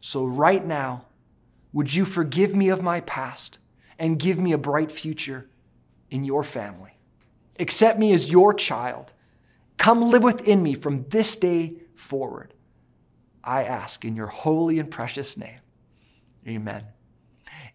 So, 0.00 0.24
right 0.24 0.64
now, 0.64 1.06
would 1.72 1.94
you 1.94 2.04
forgive 2.04 2.54
me 2.54 2.68
of 2.68 2.82
my 2.82 3.00
past 3.00 3.58
and 3.98 4.18
give 4.18 4.38
me 4.38 4.52
a 4.52 4.58
bright 4.58 4.90
future 4.90 5.48
in 6.10 6.24
your 6.24 6.44
family. 6.44 6.92
Accept 7.58 7.98
me 7.98 8.12
as 8.12 8.30
your 8.30 8.54
child. 8.54 9.12
Come 9.76 10.10
live 10.10 10.22
within 10.22 10.62
me 10.62 10.74
from 10.74 11.06
this 11.08 11.36
day 11.36 11.74
forward. 11.94 12.54
I 13.42 13.64
ask 13.64 14.04
in 14.04 14.14
your 14.16 14.26
holy 14.26 14.78
and 14.78 14.90
precious 14.90 15.36
name. 15.36 15.60
Amen. 16.46 16.84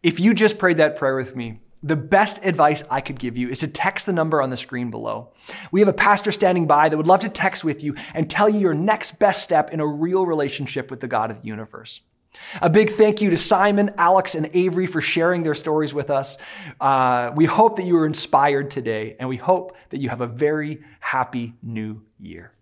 If 0.02 0.20
you 0.20 0.34
just 0.34 0.58
prayed 0.58 0.78
that 0.78 0.96
prayer 0.96 1.16
with 1.16 1.36
me, 1.36 1.60
the 1.84 1.96
best 1.98 2.40
advice 2.46 2.82
I 2.90 3.02
could 3.02 3.20
give 3.20 3.36
you 3.36 3.50
is 3.50 3.60
to 3.60 3.68
text 3.68 4.06
the 4.06 4.14
number 4.14 4.42
on 4.42 4.50
the 4.50 4.58
screen 4.58 4.90
below. 4.90 5.34
We 5.72 5.82
have 5.82 5.90
a 5.90 5.94
pastor 5.94 6.32
standing 6.32 6.66
by 6.66 6.88
that 6.88 6.96
would 6.96 7.08
love 7.08 7.20
to 7.22 7.30
text 7.30 7.64
with 7.64 7.84
you 7.84 7.96
and 8.14 8.30
tell 8.30 8.48
you 8.48 8.60
your 8.60 8.74
next 8.74 9.20
best 9.20 9.44
step 9.44 9.72
in 9.72 9.82
a 9.82 9.86
real 9.86 10.26
relationship 10.26 10.90
with 10.90 11.02
the 11.02 11.10
God 11.10 11.30
of 11.30 11.42
the 11.42 11.48
universe. 11.48 12.00
A 12.62 12.70
big 12.70 12.90
thank 12.90 13.22
you 13.22 13.30
to 13.30 13.38
Simon, 13.38 13.92
Alex, 13.98 14.34
and 14.34 14.50
Avery 14.54 14.88
for 14.88 15.02
sharing 15.02 15.44
their 15.44 15.54
stories 15.54 15.94
with 15.94 16.10
us. 16.10 16.38
Uh, 16.80 17.32
we 17.36 17.46
hope 17.46 17.76
that 17.76 17.84
you 17.84 17.94
were 17.94 18.06
inspired 18.06 18.72
today, 18.72 19.16
and 19.20 19.30
we 19.30 19.38
hope 19.38 19.76
that 19.90 20.00
you 20.00 20.10
have 20.10 20.22
a 20.22 20.28
very 20.28 20.82
happy 21.00 21.54
new 21.62 22.02
year. 22.20 22.54